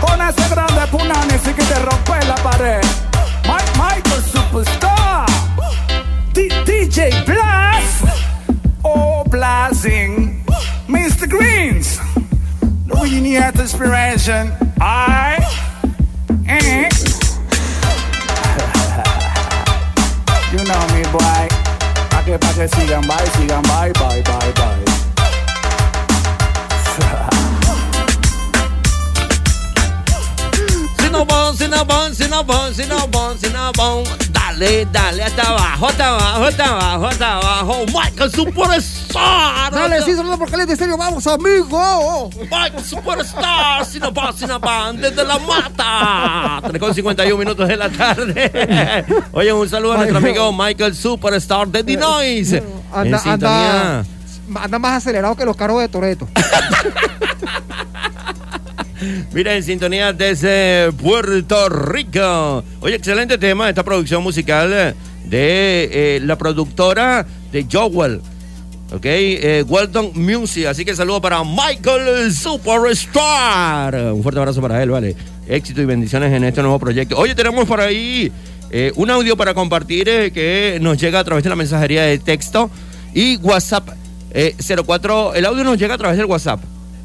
Con 0.00 0.20
ese 0.22 0.48
grande 0.48 0.86
punani 0.90 1.38
sí 1.44 1.52
que 1.52 1.64
te 1.64 1.78
rompe 1.80 2.24
la 2.26 2.34
pared. 2.36 2.84
Mike 3.46 3.72
Michael 3.76 4.22
Superstar, 4.32 5.26
DJ 6.34 7.24
Blast, 7.26 8.04
oh 8.82 9.24
blasting. 9.24 10.17
Greens, 11.28 12.00
Louis 12.86 13.20
Nieto 13.20 13.60
Inspiration. 13.60 14.52
I. 14.80 15.38
Eh. 16.48 16.88
You 20.50 20.64
know 20.64 20.86
me, 20.94 21.02
boy. 21.12 21.48
Pa' 22.08 22.22
que, 22.24 22.38
pa' 22.38 22.54
que 22.54 22.66
sigan, 22.68 23.06
bye, 23.06 23.26
sigan, 23.36 23.62
bye, 23.64 23.92
bye, 23.92 24.22
bye, 24.22 24.52
bye. 24.52 24.88
Cinnabon, 31.18 31.56
Cinnabon, 31.56 32.14
Cinnabon, 32.14 32.74
Cinnabon, 32.74 33.38
Cinnabon. 33.38 34.04
Dale, 34.30 34.86
dale, 34.92 35.24
hasta 35.24 35.42
abajo, 35.42 35.86
hasta 35.88 36.08
abajo, 36.14 36.44
hasta 36.44 36.64
abajo, 36.64 37.06
hasta 37.06 37.36
abajo. 37.38 37.86
Michael 37.86 38.30
Superstar. 38.30 39.72
Dale, 39.72 40.02
sí, 40.02 40.14
saludos 40.14 40.38
por 40.38 40.48
caliente 40.48 40.74
estéreo, 40.74 40.96
vamos, 40.96 41.26
amigo. 41.26 42.30
Michael 42.42 42.84
Superstar, 42.84 43.84
Cinnabon, 43.84 44.32
Cinnabon, 44.32 45.00
desde 45.00 45.24
la 45.24 45.40
mata. 45.40 46.68
3 46.68 46.80
con 46.80 46.94
51 46.94 47.36
minutos 47.36 47.66
de 47.66 47.76
la 47.76 47.88
tarde. 47.88 49.04
Oye, 49.32 49.52
un 49.52 49.68
saludo 49.68 49.94
a 49.94 49.96
nuestro 49.96 50.18
amigo 50.18 50.52
Michael 50.52 50.94
Superstar 50.94 51.66
de 51.66 51.82
Dinois. 51.82 52.54
Anda, 52.92 53.20
anda, 53.24 54.04
anda 54.54 54.78
más 54.78 54.98
acelerado 54.98 55.34
que 55.34 55.44
los 55.44 55.56
carros 55.56 55.80
de 55.80 55.88
Toreto. 55.88 56.28
Mira, 59.32 59.54
en 59.54 59.62
sintonía 59.62 60.12
desde 60.12 60.92
Puerto 60.92 61.68
Rico. 61.68 62.64
Oye, 62.80 62.96
excelente 62.96 63.38
tema, 63.38 63.68
esta 63.68 63.84
producción 63.84 64.22
musical 64.22 64.94
de 65.24 65.88
eh, 65.92 66.20
la 66.22 66.36
productora 66.36 67.26
de 67.52 67.66
Jowell. 67.70 68.20
Ok, 68.90 69.04
eh, 69.04 69.64
Music. 70.14 70.66
Así 70.66 70.84
que 70.84 70.96
saludo 70.96 71.20
para 71.20 71.44
Michael 71.44 72.32
Superstar. 72.32 73.94
Un 74.14 74.22
fuerte 74.22 74.40
abrazo 74.40 74.62
para 74.62 74.82
él, 74.82 74.90
vale. 74.90 75.14
Éxito 75.46 75.82
y 75.82 75.84
bendiciones 75.84 76.32
en 76.32 76.44
este 76.44 76.62
nuevo 76.62 76.78
proyecto. 76.78 77.16
Oye, 77.18 77.34
tenemos 77.34 77.66
por 77.66 77.80
ahí 77.80 78.32
eh, 78.70 78.92
un 78.96 79.10
audio 79.10 79.36
para 79.36 79.54
compartir 79.54 80.08
eh, 80.08 80.30
que 80.30 80.78
nos 80.80 80.98
llega 80.98 81.20
a 81.20 81.24
través 81.24 81.42
de 81.42 81.50
la 81.50 81.56
mensajería 81.56 82.02
de 82.02 82.18
texto 82.18 82.70
y 83.14 83.36
WhatsApp 83.38 83.90
eh, 84.32 84.54
04. 84.86 85.34
El 85.34 85.46
audio 85.46 85.64
nos 85.64 85.78
llega 85.78 85.94
a 85.94 85.98
través 85.98 86.16
del 86.16 86.26
WhatsApp. 86.26 86.60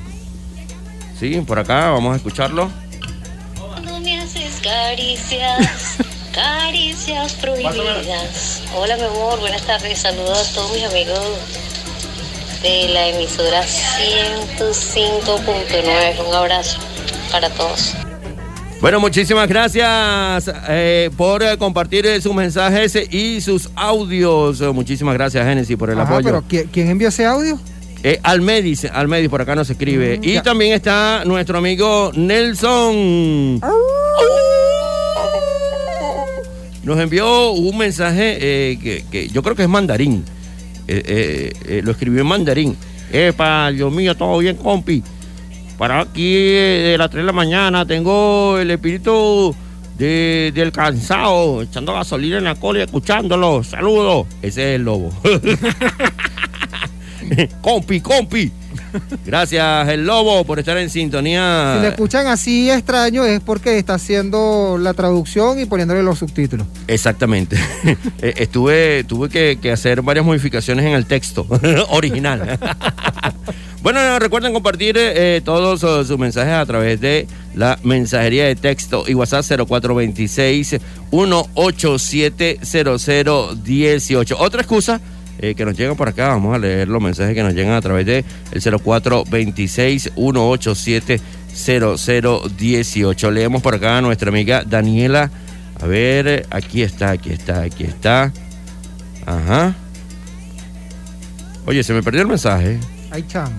Sí, 1.18 1.40
por 1.47 1.59
acá, 1.59 1.90
vamos 1.90 2.14
a 2.14 2.16
escucharlo. 2.16 2.70
Cuando 3.57 4.01
me 4.01 4.18
haces 4.18 4.61
caricias, 4.61 5.99
caricias 6.32 7.34
prohibidas. 7.34 8.62
Hola, 8.74 8.97
mi 8.97 9.05
amor, 9.05 9.38
buenas 9.38 9.62
tardes. 9.62 10.01
Saludos 10.01 10.51
a 10.51 10.55
todos 10.55 10.72
mis 10.72 10.82
amigos 10.82 11.20
de 12.63 12.89
la 12.93 13.09
emisora 13.09 13.63
105.9. 13.65 16.29
Un 16.29 16.35
abrazo 16.35 16.79
para 17.31 17.49
todos. 17.51 17.95
Bueno, 18.81 18.99
muchísimas 18.99 19.49
gracias 19.49 20.51
eh, 20.69 21.11
por 21.17 21.43
eh, 21.43 21.57
compartir 21.57 22.05
eh, 22.07 22.21
sus 22.21 22.35
mensajes 22.35 22.97
y 23.13 23.41
sus 23.41 23.71
audios. 23.77 24.61
Eh, 24.61 24.69
Muchísimas 24.71 25.15
gracias, 25.15 25.47
Genesis, 25.47 25.77
por 25.77 25.91
el 25.91 26.01
Ajá, 26.01 26.15
apoyo. 26.15 26.25
pero 26.25 26.43
¿quién, 26.49 26.69
quién 26.73 26.91
envió 26.91 27.09
ese 27.09 27.25
audio? 27.25 27.61
Eh, 28.03 28.19
Almedis, 28.25 28.85
Almedis 28.87 29.29
por 29.29 29.41
acá 29.41 29.55
nos 29.55 29.71
escribe. 29.71 30.19
Mm, 30.19 30.25
y 30.25 30.33
ya. 30.35 30.43
también 30.43 30.73
está 30.73 31.23
nuestro 31.25 31.59
amigo 31.59 32.11
Nelson. 32.15 33.61
Nos 36.83 36.99
envió 36.99 37.53
un 37.53 37.79
mensaje 37.79 38.39
eh, 38.41 38.79
que, 38.83 39.05
que 39.09 39.29
yo 39.29 39.45
creo 39.45 39.55
que 39.55 39.63
es 39.63 39.69
mandarín. 39.69 40.25
Eh, 40.89 41.03
eh, 41.07 41.53
eh, 41.66 41.80
lo 41.85 41.93
escribió 41.93 42.22
en 42.22 42.26
mandarín. 42.26 42.76
Epa, 43.12 43.70
Dios 43.70 43.93
mío, 43.93 44.16
todo 44.16 44.39
bien, 44.39 44.57
compi. 44.57 45.03
Para 45.78 46.01
aquí 46.01 46.35
de 46.35 46.97
las 46.99 47.11
3 47.11 47.22
de 47.22 47.26
la 47.26 47.33
mañana 47.33 47.87
tengo 47.87 48.59
el 48.59 48.70
espíritu 48.70 49.55
de- 49.99 50.53
del 50.55 50.70
cansado, 50.72 51.62
echando 51.62 51.93
gasolina 51.93 52.39
en 52.39 52.45
la 52.45 52.55
cola 52.55 52.80
y 52.80 52.83
escuchándolo. 52.83 53.62
Saludos. 53.64 54.26
Ese 54.43 54.74
es 54.74 54.76
el 54.76 54.83
lobo. 54.85 55.11
compi, 57.61 58.01
compi. 58.01 58.51
Gracias, 59.26 59.88
el 59.88 60.05
lobo, 60.07 60.45
por 60.45 60.59
estar 60.59 60.76
en 60.78 60.90
sintonía. 60.90 61.74
Si 61.76 61.82
le 61.82 61.88
escuchan 61.88 62.26
así 62.26 62.70
extraño 62.70 63.24
es 63.24 63.40
porque 63.40 63.78
está 63.78 63.95
haciendo 63.95 64.76
la 64.78 64.95
traducción 64.95 65.59
y 65.59 65.64
poniéndole 65.66 66.03
los 66.03 66.18
subtítulos. 66.18 66.66
Exactamente. 66.86 67.57
Eh, 68.20 68.34
Estuve, 68.36 69.05
tuve 69.05 69.28
que, 69.28 69.59
que 69.61 69.72
hacer 69.72 70.03
varias 70.03 70.24
modificaciones 70.24 70.84
en 70.86 70.93
el 70.93 71.07
texto 71.07 71.47
original. 71.90 72.59
bueno, 73.82 74.18
recuerden 74.18 74.53
compartir 74.53 74.97
eh, 74.97 75.40
todos 75.45 75.82
eh, 75.82 76.07
sus 76.07 76.18
mensajes 76.18 76.53
a 76.55 76.64
través 76.66 77.01
de 77.01 77.26
la 77.55 77.78
mensajería 77.82 78.47
de 78.47 78.55
texto 78.55 79.05
y 79.09 79.14
WhatsApp 79.14 79.45
0426 79.45 80.76
187 81.11 82.61
0018. 82.62 84.36
Otra 84.38 84.61
excusa 84.62 85.01
eh, 85.39 85.55
que 85.55 85.64
nos 85.64 85.76
llegan 85.76 85.97
por 85.97 86.09
acá, 86.09 86.28
vamos 86.28 86.55
a 86.55 86.59
leer 86.59 86.89
los 86.89 87.03
mensajes 87.03 87.35
que 87.35 87.43
nos 87.43 87.55
llegan 87.55 87.74
a 87.74 87.80
través 87.80 88.07
de 88.07 88.24
el 88.53 88.62
0426 88.62 90.12
187 90.14 91.20
0018. 91.55 93.30
Leemos 93.30 93.62
por 93.62 93.74
acá 93.74 93.99
a 93.99 94.01
nuestra 94.01 94.28
amiga 94.30 94.64
Daniela. 94.64 95.30
A 95.80 95.87
ver, 95.87 96.47
aquí 96.51 96.83
está, 96.83 97.11
aquí 97.11 97.30
está, 97.33 97.62
aquí 97.62 97.85
está. 97.85 98.33
Ajá. 99.26 99.74
Oye, 101.66 101.83
se 101.83 101.93
me 101.93 102.03
perdió 102.03 102.22
el 102.22 102.28
mensaje. 102.28 102.78
Ay, 103.11 103.24
chamo. 103.26 103.55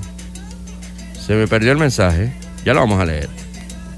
Se 1.20 1.34
me 1.34 1.48
perdió 1.48 1.72
el 1.72 1.78
mensaje. 1.78 2.34
Ya 2.66 2.74
lo 2.74 2.82
vamos 2.82 3.00
a 3.00 3.06
leer. 3.06 3.30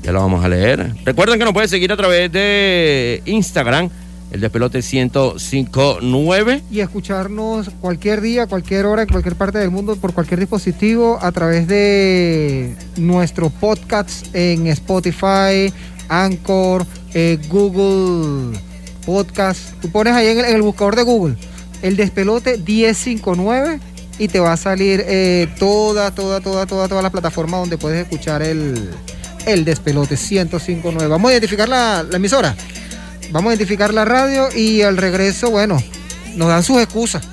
Ya 0.01 0.11
lo 0.11 0.19
vamos 0.19 0.43
a 0.43 0.49
leer. 0.49 0.93
Recuerden 1.03 1.39
que 1.39 1.45
nos 1.45 1.53
pueden 1.53 1.69
seguir 1.69 1.91
a 1.91 1.97
través 1.97 2.32
de 2.32 3.21
Instagram, 3.26 3.89
el 4.32 4.41
despelote 4.41 4.80
1059. 4.80 6.63
Y 6.71 6.80
escucharnos 6.80 7.69
cualquier 7.82 8.21
día, 8.21 8.47
cualquier 8.47 8.86
hora, 8.86 9.03
en 9.03 9.07
cualquier 9.07 9.36
parte 9.36 9.59
del 9.59 9.71
mundo, 9.71 9.95
por 9.95 10.13
cualquier 10.13 10.39
dispositivo, 10.39 11.19
a 11.21 11.32
través 11.32 11.67
de 11.67 12.76
nuestro 12.97 13.49
podcast 13.49 14.28
en 14.34 14.67
Spotify, 14.67 15.71
Anchor, 16.09 16.86
eh, 17.13 17.39
Google 17.49 18.59
Podcast. 19.05 19.73
Tú 19.82 19.89
pones 19.89 20.13
ahí 20.13 20.28
en 20.28 20.39
el, 20.45 20.61
buscador 20.61 20.95
de 20.95 21.03
Google 21.03 21.36
el 21.82 21.95
despelote 21.95 22.57
1059 22.57 23.80
y 24.17 24.28
te 24.28 24.39
va 24.39 24.53
a 24.53 24.57
salir 24.57 25.03
eh, 25.05 25.47
toda, 25.59 26.11
toda, 26.11 26.41
toda, 26.41 26.65
toda, 26.65 26.88
toda 26.88 27.01
la 27.01 27.09
plataforma 27.11 27.57
donde 27.57 27.78
puedes 27.78 28.01
escuchar 28.01 28.41
el, 28.41 28.89
el 29.45 29.65
despelote 29.65 30.15
1059. 30.15 31.07
Vamos 31.07 31.30
a 31.30 31.34
identificar 31.34 31.69
la 31.69 32.05
emisora. 32.11 32.55
Vamos 33.32 33.51
a 33.51 33.55
identificar 33.55 33.93
la 33.93 34.05
radio 34.05 34.47
y 34.55 34.82
al 34.82 34.97
regreso, 34.97 35.51
bueno, 35.51 35.78
nos 36.36 36.47
dan 36.47 36.63
sus 36.63 36.82
excusas. 36.82 37.28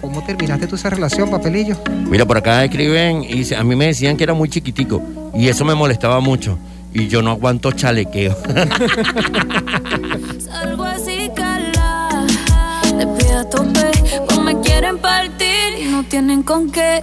¿Cómo 0.00 0.24
terminaste 0.24 0.66
tú 0.66 0.74
esa 0.74 0.90
relación, 0.90 1.30
papelillo? 1.30 1.76
Mira, 2.10 2.26
por 2.26 2.36
acá 2.36 2.64
escriben 2.64 3.22
y 3.22 3.34
dice, 3.34 3.54
a 3.56 3.62
mí 3.62 3.76
me 3.76 3.86
decían 3.86 4.16
que 4.16 4.24
era 4.24 4.34
muy 4.34 4.48
chiquitico 4.48 5.00
y 5.32 5.48
eso 5.48 5.64
me 5.64 5.74
molestaba 5.74 6.20
mucho. 6.20 6.58
Y 6.92 7.08
yo 7.08 7.22
no 7.22 7.30
aguanto 7.30 7.72
chalequeo. 7.72 8.36
Salgo 10.44 10.84
así, 10.84 11.30
cala. 11.34 12.26
Le 12.98 13.06
pido 13.06 13.38
a 13.38 13.48
tope, 13.48 13.90
pues 14.26 14.38
me 14.40 14.60
quieren 14.60 14.98
partir 14.98 15.78
y 15.80 15.84
no 15.86 16.04
tienen 16.04 16.42
con 16.42 16.70
qué. 16.70 17.02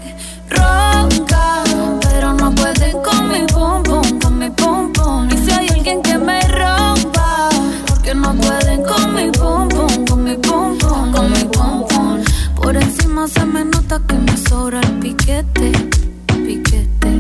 Ronca, 0.50 1.64
pero 2.02 2.34
no 2.34 2.54
pueden 2.54 2.98
con 3.02 3.30
mi 3.30 3.48
pum 3.48 3.82
pum, 3.82 4.20
con 4.20 4.38
mi 4.38 4.50
pum 4.52 4.94
pum. 4.94 5.28
Y 5.32 5.38
si 5.38 5.52
hay 5.52 5.70
alguien 5.70 6.04
que 6.04 6.18
me 6.20 6.40
rompa, 6.42 6.79
Por 12.70 12.78
encima 12.78 13.28
se 13.28 13.44
me 13.48 13.66
nota 13.66 14.00
que 14.08 14.14
me 14.14 14.38
sobra 14.38 14.80
el 14.80 15.00
piquete, 15.00 15.72
piquete. 16.28 17.18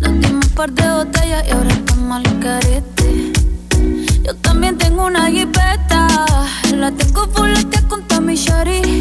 Nos 0.00 0.20
dimos 0.20 0.46
un 0.46 0.52
par 0.56 0.72
de 0.72 0.82
botellas 0.90 1.44
y 1.46 1.50
ahora 1.52 1.70
estamos 1.70 2.16
al 2.16 2.40
carete. 2.40 3.32
Yo 4.24 4.34
también 4.42 4.76
tengo 4.78 5.06
una 5.06 5.30
jipeta. 5.30 6.08
La 6.74 6.90
tengo 6.90 7.28
fuletea 7.28 7.82
con 7.86 8.02
Tommy 8.08 8.34
Shari. 8.34 8.98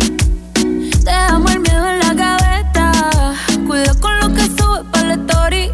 Dejamos 1.03 1.51
el 1.55 1.59
miedo 1.61 1.89
en 1.89 1.99
la 2.01 2.13
gaveta. 2.13 3.34
Cuida 3.65 3.95
con 3.95 4.19
lo 4.19 4.32
que 4.32 4.41
sube 4.41 4.84
para 4.91 5.07
la 5.07 5.13
story. 5.15 5.71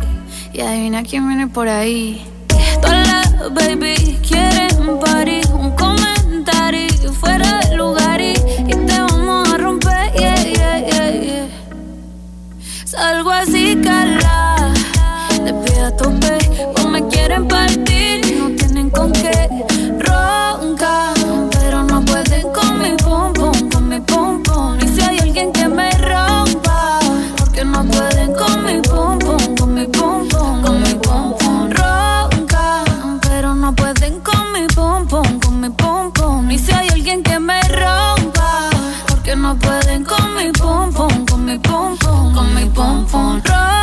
Y 0.54 0.62
adivina 0.62 1.04
quién 1.04 1.28
viene 1.28 1.48
por 1.48 1.68
ahí. 1.68 2.26
Todas 2.82 3.06
las 3.06 3.54
baby 3.54 4.18
quieren 4.26 4.80
un 4.80 4.98
party. 5.02 5.42
Un 5.52 5.72
comentario 5.72 7.12
fuera 7.20 7.60
del 7.60 7.78
lugar 7.80 8.22
y, 8.22 8.34
Salgo 12.92 13.30
así, 13.32 13.78
cala. 13.82 14.74
Le 15.46 15.54
pido 15.54 15.86
a 15.86 15.96
tope, 15.96 16.38
pues 16.74 16.86
me 16.88 17.08
quieren 17.08 17.48
partir. 17.48 18.21
Con 43.10 43.42
mi 43.44 43.81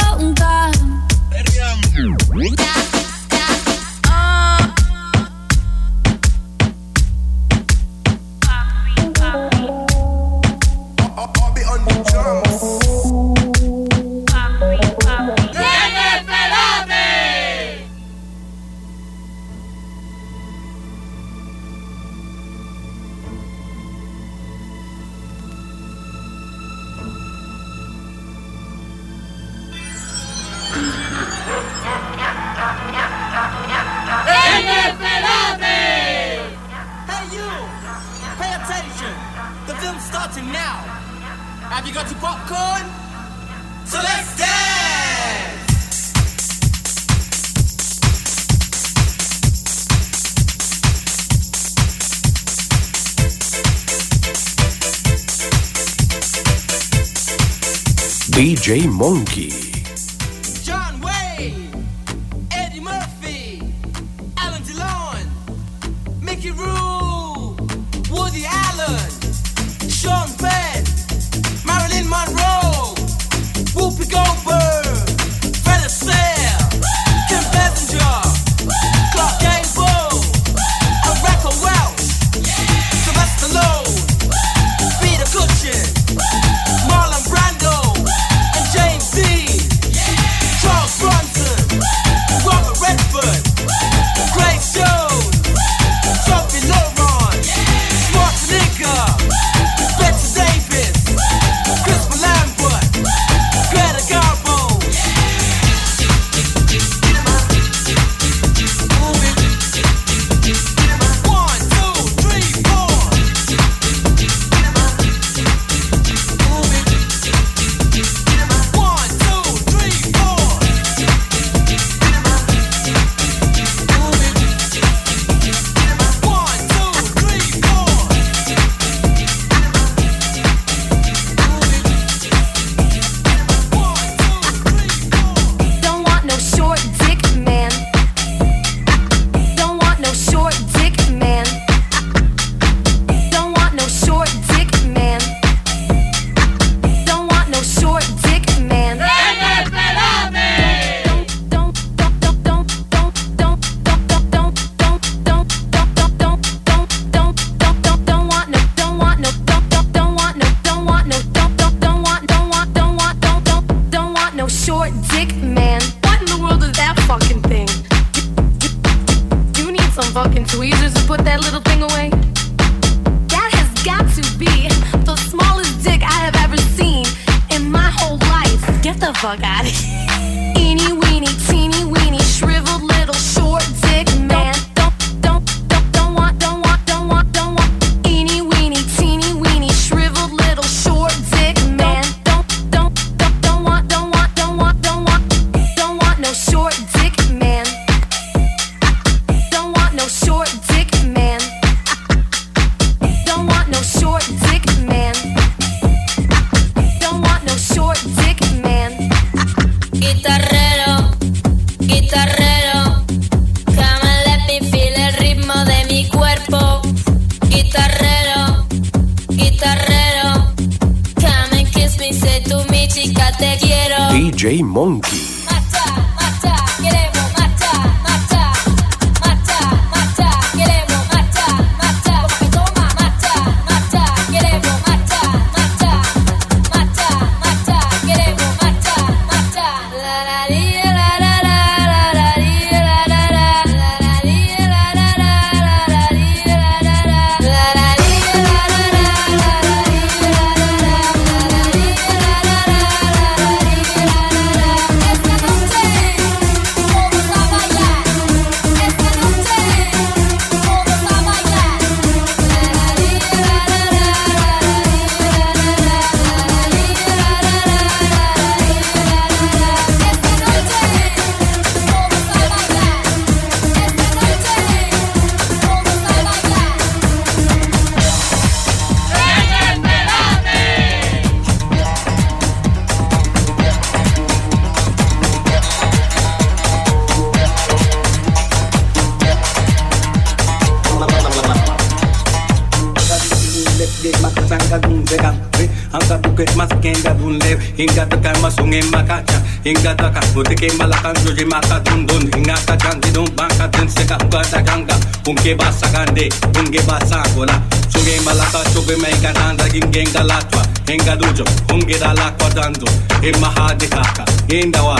Porque 300.39 300.70
malakanjo 300.78 301.32
jimaka 301.34 301.80
dundun 301.80 302.30
Hingata 302.32 302.76
janti 302.76 303.11
dun 303.11 303.26
banka 303.34 303.66
dun 303.68 303.89
seka 303.89 304.14
hukata 304.22 304.62
ganga 304.62 304.95
Unke 305.26 305.55
basa 305.59 305.89
gande, 305.91 306.28
unge 306.57 306.80
basa 306.86 307.22
angola 307.24 307.61
Suge 307.91 308.20
malaka 308.24 308.62
suge 308.70 308.97
meika 309.03 309.32
nanda 309.32 309.68
gingenga 309.68 310.22
latwa 310.22 310.62
Henga 310.86 311.16
dujo, 311.16 311.45
unge 311.74 311.99
dala 311.99 312.30
kwa 312.39 312.51
dando 312.51 312.86
Hema 313.20 313.51
hadikaka, 313.51 314.24
indawa 314.49 314.99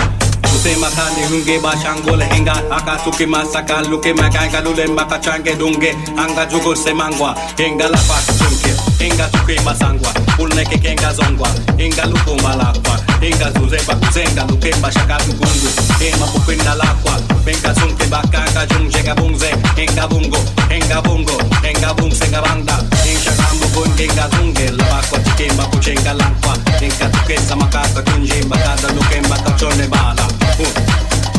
उसे 0.49 0.75
मखा 0.81 1.05
निहुंगे 1.15 1.57
बाशांगो 1.65 2.15
लहेंगा 2.21 2.53
आका 2.77 2.95
सुके 3.05 3.27
मासाका 3.33 3.81
लुके 3.91 4.13
मैं 4.19 4.31
गाएगा 4.35 4.61
लुले 4.65 4.87
मका 4.97 5.17
चांगे 5.25 5.55
दूँगे 5.61 5.91
आंगा 6.19 6.45
जुगो 6.51 6.75
से 6.75 6.93
मांगवा 6.99 7.31
हेंगा 7.61 7.87
लापा 7.93 8.17
चुंके 8.39 8.73
हेंगा 9.05 9.27
चुके 9.35 9.55
मसांगवा 9.67 10.11
उड़ने 10.43 10.65
के 10.71 10.77
केंगा 10.83 11.13
जोंगवा 11.21 11.49
हेंगा 11.79 12.05
लुको 12.11 12.35
मालाकवा 12.43 12.97
Venga 13.21 13.51
zu 13.53 13.69
zeba, 13.69 13.95
zenga 14.13 14.43
du 14.47 14.57
kemba 14.59 14.91
shaka 14.91 15.17
tu 15.19 15.33
kungu 15.35 15.69
Kema 15.99 16.27
pupinda 16.27 16.75
lakwa, 16.75 17.19
venga 17.45 17.75
sun 17.75 17.97
keba 17.97 18.23
kaka 18.33 18.67
jung 18.67 18.89
Jega 18.91 19.15
bung 19.15 19.35
zeng, 19.39 19.59
enga 19.77 20.07
bungo, 20.09 20.39
enga 20.71 21.03
bungo 21.03 21.39
Enga 21.63 21.95
bung 21.95 22.13
senga 22.15 22.41
banda, 22.43 22.79
enga 23.05 23.33
rambu 23.39 23.67
kun 23.75 23.91
Enga 23.99 24.29
zunge, 24.31 24.71
labakwa 24.71 25.19
tikemba 25.19 25.65
puchenga 25.71 26.13
lakwa 26.15 26.55
Enga 26.81 27.09
tukesa 27.11 27.57
makaka 27.57 28.03
kunjimba 28.03 28.57
Kada 28.57 28.93
nu 28.95 29.01
kemba 29.11 29.37
kachone 29.37 29.87
bala. 29.89 30.29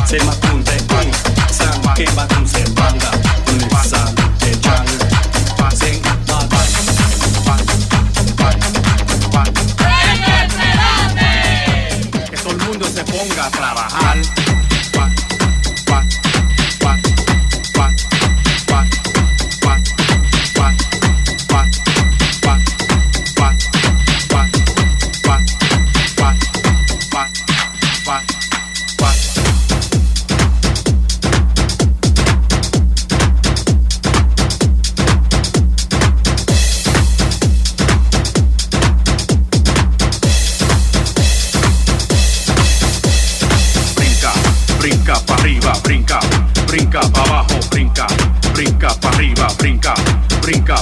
Sema 0.06 0.32
kunze, 0.42 0.76
sang 1.50 1.94
kemba 1.94 2.26
tumse 2.26 2.64
banda. 2.74 3.10
Unipasa, 3.48 4.12
te 4.38 4.50
chang, 4.60 4.86
sing 5.72 5.99
ponga 13.10 13.46
a 13.46 13.50
trabajar. 13.50 14.69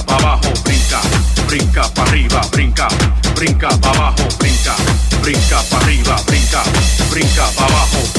pa' 0.09 0.17
abajo, 0.17 0.51
brinca, 0.63 1.01
brinca 1.45 1.89
pa' 1.93 2.03
arriba, 2.03 2.41
brinca, 2.51 2.87
brinca 3.35 3.69
pa' 3.77 3.91
abajo, 3.91 4.27
brinca, 4.39 4.75
brinca 5.21 5.61
pa' 5.69 5.77
arriba, 5.77 6.15
brinca, 6.25 6.63
brinca 7.09 7.45
pa' 7.55 7.65
abajo. 7.65 8.18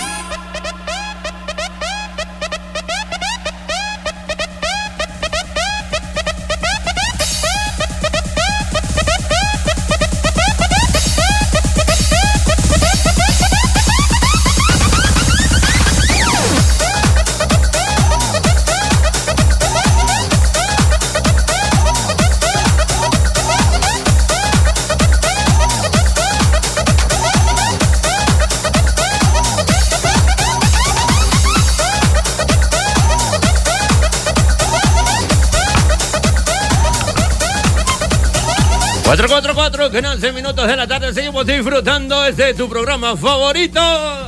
Cuatro, 39.11 39.27
cuatro, 39.27 39.53
cuatro, 39.53 39.91
que 39.91 39.97
11 39.97 40.31
minutos 40.31 40.65
de 40.65 40.77
la 40.77 40.87
tarde 40.87 41.13
seguimos 41.13 41.45
disfrutando 41.45 42.25
este 42.25 42.53
tu 42.53 42.69
programa 42.69 43.17
favorito, 43.17 43.81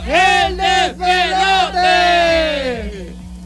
El 0.05 0.57
Despelote. 0.57 1.79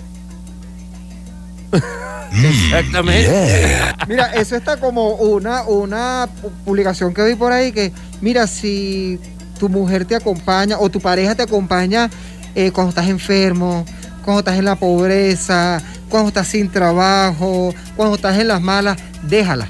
Exactamente. 2.32 3.78
Mira, 4.08 4.26
eso 4.34 4.56
está 4.56 4.76
como 4.78 5.14
una, 5.14 5.62
una 5.64 6.26
pu- 6.26 6.50
publicación 6.64 7.12
que 7.12 7.24
vi 7.24 7.34
por 7.34 7.52
ahí 7.52 7.72
que, 7.72 7.92
mira, 8.20 8.46
si 8.46 9.18
tu 9.58 9.68
mujer 9.68 10.04
te 10.04 10.14
acompaña 10.14 10.78
o 10.78 10.88
tu 10.88 11.00
pareja 11.00 11.34
te 11.34 11.42
acompaña 11.42 12.08
eh, 12.54 12.70
cuando 12.70 12.90
estás 12.90 13.08
enfermo, 13.08 13.84
cuando 14.24 14.40
estás 14.40 14.58
en 14.58 14.64
la 14.64 14.76
pobreza, 14.76 15.82
cuando 16.08 16.28
estás 16.28 16.46
sin 16.48 16.70
trabajo, 16.70 17.74
cuando 17.96 18.14
estás 18.14 18.38
en 18.38 18.48
las 18.48 18.60
malas, 18.60 18.96
déjala. 19.22 19.68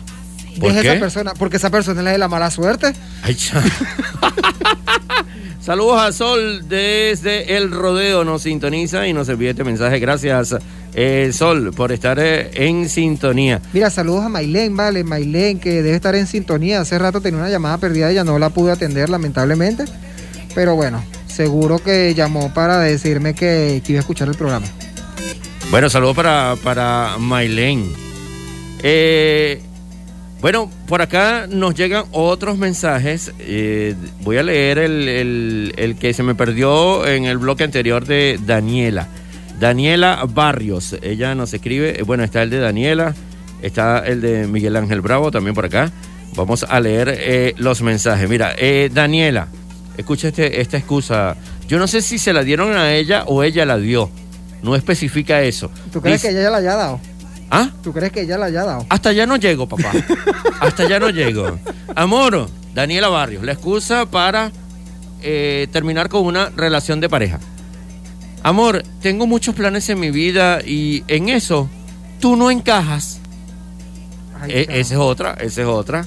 ¿Por 0.59 0.73
qué? 0.73 0.81
esa 0.81 0.99
persona, 1.01 1.35
porque 1.35 1.59
esa 1.59 1.71
persona 1.71 2.01
es 2.01 2.05
la 2.05 2.13
de 2.13 2.19
la 2.19 2.29
mala 2.29 2.51
suerte. 2.51 2.93
Ay, 3.23 3.37
Saludos 5.61 6.01
a 6.01 6.11
Sol 6.13 6.69
desde 6.69 7.57
el 7.57 7.71
rodeo, 7.71 8.25
nos 8.25 8.43
sintoniza 8.43 9.07
y 9.07 9.13
nos 9.13 9.29
envía 9.29 9.51
este 9.51 9.63
mensaje. 9.63 9.99
Gracias, 9.99 10.57
eh, 10.95 11.31
Sol, 11.35 11.73
por 11.77 11.93
estar 11.93 12.19
eh, 12.19 12.51
en 12.55 12.89
sintonía. 12.89 13.61
Mira, 13.73 13.91
saludos 13.91 14.25
a 14.25 14.31
Mailén, 14.31 14.75
vale, 14.75 15.05
Mailén, 15.05 15.61
que 15.61 15.83
debe 15.83 15.95
estar 15.95 16.15
en 16.15 16.27
sintonía. 16.27 16.81
Hace 16.81 16.99
rato 16.99 17.21
tenía 17.21 17.41
una 17.41 17.51
llamada 17.51 17.77
perdida 17.79 18.11
y 18.11 18.15
ya 18.15 18.25
no 18.25 18.39
la 18.39 18.49
pude 18.49 18.73
atender, 18.73 19.11
lamentablemente. 19.11 19.85
Pero 20.55 20.77
bueno, 20.77 21.05
seguro 21.29 21.79
que 21.79 22.15
llamó 22.15 22.53
para 22.55 22.81
decirme 22.81 23.35
que, 23.35 23.83
que 23.85 23.93
iba 23.93 23.99
a 23.99 24.01
escuchar 24.01 24.29
el 24.29 24.35
programa. 24.37 24.67
Bueno, 25.71 25.89
saludos 25.89 26.17
para, 26.17 26.57
para 26.65 27.17
Mailén. 27.19 27.93
Eh, 28.83 29.61
bueno, 30.41 30.71
por 30.87 31.03
acá 31.03 31.47
nos 31.49 31.75
llegan 31.75 32.05
otros 32.13 32.57
mensajes. 32.57 33.33
Eh, 33.41 33.95
voy 34.23 34.39
a 34.39 34.43
leer 34.43 34.79
el, 34.79 35.09
el- 35.09 35.75
el 35.77 35.97
que 35.97 36.15
se 36.15 36.23
me 36.23 36.35
perdió 36.35 37.07
en 37.07 37.25
el 37.27 37.37
bloque 37.39 37.65
anterior 37.65 38.07
de 38.07 38.39
Daniela. 38.47 39.09
Daniela 39.59 40.25
Barrios. 40.33 40.97
Ella 41.03 41.35
nos 41.35 41.53
escribe. 41.53 42.01
eh, 42.01 42.03
Bueno, 42.05 42.25
está 42.25 42.43
el 42.43 42.49
de 42.51 42.59
Daniela. 42.59 43.15
Está 43.61 43.99
el 44.07 44.23
de 44.23 44.47
Miguel 44.47 44.77
Ángel 44.77 45.03
Bravo 45.03 45.31
también 45.31 45.55
por 45.55 45.67
acá. 45.67 45.93
Vamos 46.35 46.65
a 46.67 46.81
leer 46.81 47.15
eh, 47.19 47.55
los 47.59 47.83
mensajes. 47.83 48.27
Mira, 48.29 48.55
eh, 48.57 48.89
Daniela, 48.93 49.49
escucha 49.99 50.29
este- 50.29 50.61
esta 50.63 50.79
excusa. 50.79 51.37
Yo 51.69 51.79
no 51.79 51.87
sé 51.87 52.01
si 52.01 52.19
se 52.19 52.33
la 52.33 52.43
dieron 52.43 52.75
a 52.77 52.95
ella 52.95 53.25
o 53.27 53.43
ella 53.43 53.67
la 53.67 53.77
dio. 53.77 54.11
No 54.63 54.75
especifica 54.77 55.43
eso. 55.43 55.71
¿Tú 55.93 56.01
crees 56.01 56.23
Dice- 56.23 56.33
que 56.35 56.41
ella 56.41 56.51
la 56.51 56.59
haya 56.59 56.75
dado? 56.77 57.01
¿Ah? 57.51 57.71
¿Tú 57.83 57.93
crees 57.93 58.13
que 58.13 58.23
ella 58.23 58.39
la 58.39 58.47
haya 58.47 58.65
dado? 58.65 58.87
Hasta 58.89 59.09
allá 59.09 59.27
no 59.27 59.37
llego, 59.37 59.69
papá. 59.69 59.91
Hasta 60.61 60.85
allá 60.85 61.01
no 61.01 61.11
llego. 61.11 61.59
Amor, 61.97 62.49
Daniela 62.75 63.09
Barrios, 63.09 63.43
la 63.43 63.53
excusa 63.53 64.07
para 64.07 64.53
eh, 65.23 65.67
terminar 65.73 66.09
con 66.09 66.25
una 66.25 66.51
relación 66.51 67.01
de 67.01 67.09
pareja. 67.09 67.41
Amor, 68.43 68.83
tengo 69.03 69.27
muchos 69.27 69.55
planes 69.55 69.89
en 69.91 70.01
mi 70.01 70.11
vida 70.11 70.61
y 70.65 71.03
en 71.09 71.29
eso 71.29 71.69
tú 72.21 72.37
no 72.37 72.51
encajas. 72.51 73.21
Eh, 74.49 74.67
esa 74.71 74.95
es 74.95 75.01
otra, 75.01 75.35
esa 75.35 75.63
es 75.63 75.67
otra. 75.67 76.07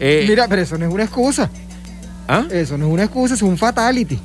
Eh, 0.00 0.24
Mira, 0.28 0.48
pero 0.48 0.62
eso 0.62 0.78
no 0.78 0.86
es 0.86 0.92
una 0.92 1.04
excusa. 1.04 1.50
¿Ah? 2.26 2.46
Eso 2.50 2.78
no 2.78 2.86
es 2.86 2.92
una 2.92 3.04
excusa, 3.04 3.34
es 3.34 3.42
un 3.42 3.58
fatality. 3.58 4.18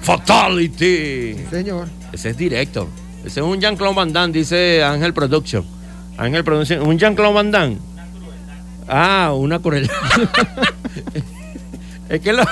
Fatality. 0.00 1.36
Señor. 1.50 1.88
Ese 2.12 2.30
es 2.30 2.36
directo. 2.36 2.88
Ese 3.24 3.40
es 3.40 3.46
un 3.46 3.60
Jean-Claude 3.60 3.94
Van 3.94 4.12
Damme, 4.12 4.32
dice 4.32 4.82
Ángel 4.82 5.12
Production. 5.12 5.64
Ángel 6.16 6.44
Production. 6.44 6.86
¿Un 6.86 6.98
Jean-Claude 6.98 7.34
Van 7.34 7.50
Damme? 7.50 7.78
Ah, 8.88 9.32
una 9.34 9.58
crueldad. 9.58 9.94
es 12.08 12.20
que 12.20 12.32
lo... 12.32 12.44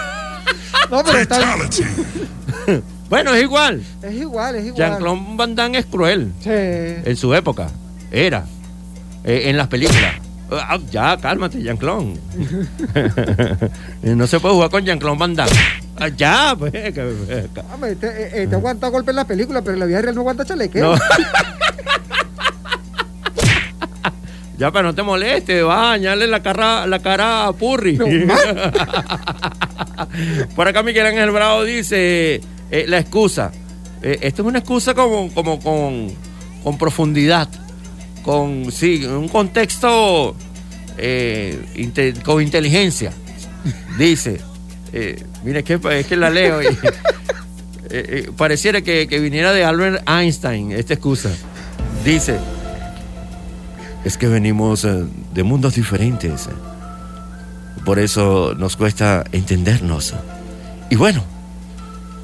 No, 0.91 1.03
pero 1.05 1.19
está 1.19 1.57
bueno, 3.09 3.35
es 3.35 3.43
igual. 3.43 3.83
Es 4.03 4.15
igual, 4.15 4.55
es 4.57 4.65
igual. 4.65 4.79
Jean-Claude 4.79 5.21
Van 5.37 5.55
Damme 5.55 5.79
es 5.79 5.85
cruel. 5.85 6.33
Sí. 6.41 6.49
En 6.51 7.15
su 7.15 7.35
época. 7.35 7.69
Era. 8.11 8.47
Eh, 9.25 9.51
en 9.51 9.59
las 9.59 9.69
películas. 9.69 10.15
Ah, 10.51 10.79
ya, 10.91 11.19
cálmate, 11.19 11.63
Jean-Claude. 11.63 12.19
no 14.03 14.27
se 14.27 14.41
puede 14.41 14.55
jugar 14.55 14.71
con 14.71 14.85
Jean-Claude 14.85 15.19
Van 15.19 15.35
Damme. 15.35 15.53
Ah, 15.99 16.09
ya, 16.09 16.57
pues. 16.59 16.73
Hombre, 17.73 17.93
Este, 17.93 18.07
eh, 18.07 18.43
este 18.45 18.55
aguanta 18.55 18.89
golpe 18.89 19.11
en 19.11 19.17
la 19.17 19.27
película, 19.27 19.61
pero 19.61 19.75
en 19.75 19.81
la 19.81 19.87
vida 19.87 20.01
real 20.01 20.15
no 20.15 20.23
aguanta 20.23 20.47
chalequeo. 20.47 20.95
No. 20.95 21.01
Ya, 24.63 24.71
pero 24.71 24.85
no 24.85 24.95
te 24.95 25.03
moleste, 25.03 25.61
va 25.65 25.89
a 25.89 25.91
dañarle 25.99 26.29
la 26.29 26.41
cara, 26.41 26.87
la 26.87 27.01
cara 27.01 27.49
a 27.49 27.53
Purri. 27.53 27.97
Por 30.55 30.69
acá 30.69 30.85
Miguel 30.85 31.05
Ángel 31.05 31.33
Bravo 31.33 31.65
dice, 31.65 32.41
eh, 32.71 32.85
la 32.87 33.01
excusa. 33.01 33.51
Eh, 34.03 34.21
esto 34.23 34.43
es 34.43 34.47
una 34.47 34.61
excusa 34.61 34.95
como, 34.95 35.35
como 35.35 35.59
con, 35.59 36.13
con 36.63 36.79
profundidad, 36.79 37.49
con 38.23 38.71
sí, 38.71 39.05
un 39.05 39.29
contexto 39.29 40.37
eh, 40.97 41.61
inte- 41.75 42.15
con 42.23 42.41
inteligencia. 42.41 43.11
Dice, 43.99 44.41
mira, 45.43 45.59
es 45.59 45.65
que, 45.65 45.81
es 45.99 46.07
que 46.07 46.17
la 46.17 46.31
leo 46.31 46.61
y 46.63 46.69
pareciera 48.37 48.81
que, 48.81 49.09
que 49.09 49.19
viniera 49.19 49.53
de 49.53 49.65
Albert 49.65 50.09
Einstein 50.09 50.71
esta 50.71 50.95
excusa. 50.95 51.31
Dice, 52.05 52.39
es 54.05 54.16
que 54.18 54.26
venimos 54.28 54.84
eh, 54.84 55.05
de 55.34 55.42
mundos 55.42 55.74
diferentes. 55.74 56.48
Por 57.84 57.98
eso 57.98 58.55
nos 58.57 58.76
cuesta 58.76 59.24
entendernos. 59.32 60.14
Y 60.90 60.96
bueno, 60.96 61.24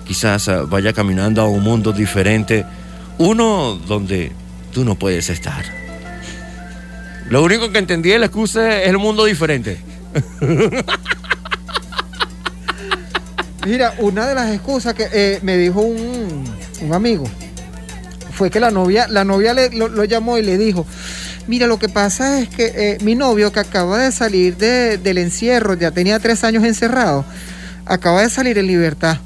quizás 0.07 0.49
eh, 0.49 0.57
vaya 0.69 0.93
caminando 0.93 1.43
a 1.43 1.49
un 1.49 1.63
mundo 1.63 1.93
diferente. 1.93 2.65
Uno 3.19 3.75
donde 3.87 4.33
tú 4.73 4.85
no 4.85 4.95
puedes 4.95 5.29
estar. 5.31 5.65
Lo 7.29 7.43
único 7.43 7.71
que 7.71 7.79
entendí 7.79 8.11
de 8.11 8.19
la 8.19 8.27
excusa 8.27 8.81
es 8.83 8.89
el 8.89 8.99
mundo 8.99 9.25
diferente. 9.25 9.79
Mira, 13.67 13.95
una 13.99 14.27
de 14.27 14.35
las 14.35 14.51
excusas 14.55 14.95
que 14.95 15.09
eh, 15.13 15.41
me 15.43 15.57
dijo 15.59 15.81
un, 15.81 16.45
un 16.81 16.95
amigo 16.95 17.25
fue 18.33 18.51
que 18.51 18.61
la 18.61 18.71
novia, 18.71 19.09
la 19.09 19.25
novia 19.25 19.53
le- 19.53 19.71
lo, 19.71 19.89
lo 19.89 20.05
llamó 20.05 20.39
y 20.39 20.43
le 20.43 20.57
dijo, 20.57 20.87
mira, 21.49 21.67
lo 21.67 21.79
que 21.81 21.89
pasa 21.89 22.41
es 22.41 22.49
que 22.49 22.67
eh, 22.77 22.99
mi 23.03 23.15
novio 23.17 23.51
que 23.53 23.59
acaba 23.61 23.99
de 23.99 24.13
salir 24.13 24.57
de- 24.57 24.99
del 24.99 25.19
encierro, 25.19 25.75
ya 25.75 25.91
tenía 25.91 26.21
tres 26.21 26.45
años 26.45 26.63
encerrado, 26.65 27.25
acaba 27.87 28.23
de 28.23 28.31
salir 28.31 28.57
en 28.59 28.67
libertad. 28.69 29.19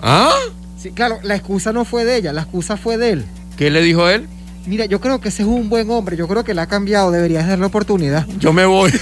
¿Ah? 0.00 0.34
Sí, 0.76 0.90
claro, 0.90 1.18
la 1.22 1.34
excusa 1.36 1.72
no 1.72 1.84
fue 1.86 2.04
de 2.04 2.16
ella, 2.16 2.32
la 2.32 2.42
excusa 2.42 2.76
fue 2.76 2.98
de 2.98 3.10
él. 3.12 3.24
¿Qué 3.56 3.70
le 3.70 3.80
dijo 3.82 4.08
él? 4.08 4.28
Mira, 4.66 4.84
yo 4.84 5.00
creo 5.00 5.18
que 5.20 5.28
ese 5.30 5.42
es 5.42 5.48
un 5.48 5.68
buen 5.70 5.90
hombre, 5.90 6.16
yo 6.16 6.28
creo 6.28 6.44
que 6.44 6.52
le 6.54 6.60
ha 6.60 6.66
cambiado, 6.66 7.10
deberías 7.10 7.48
darle 7.48 7.64
oportunidad. 7.64 8.26
Yo 8.38 8.52
me 8.52 8.66
voy. 8.66 8.92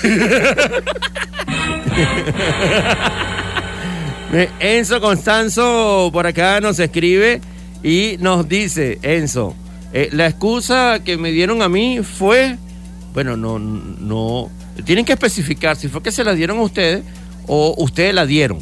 Enzo 4.61 5.01
Constanzo 5.01 6.11
por 6.13 6.27
acá 6.27 6.61
nos 6.61 6.79
escribe 6.79 7.41
y 7.83 8.17
nos 8.21 8.49
dice, 8.49 8.99
Enzo, 9.03 9.55
eh, 9.93 10.09
la 10.13 10.27
excusa 10.27 11.01
que 11.05 11.17
me 11.17 11.31
dieron 11.31 11.63
a 11.63 11.69
mí 11.69 12.01
fue, 12.03 12.57
bueno, 13.17 13.35
no, 13.35 13.59
no, 13.59 14.51
tienen 14.85 15.07
que 15.07 15.15
especificar 15.15 15.75
si 15.77 15.89
fue 15.89 16.03
que 16.03 16.13
se 16.13 16.23
la 16.23 16.35
dieron 16.35 16.59
a 16.59 16.63
ustedes 16.63 17.03
o 17.47 17.75
ustedes 17.79 18.15
la 18.15 18.27
dieron. 18.27 18.59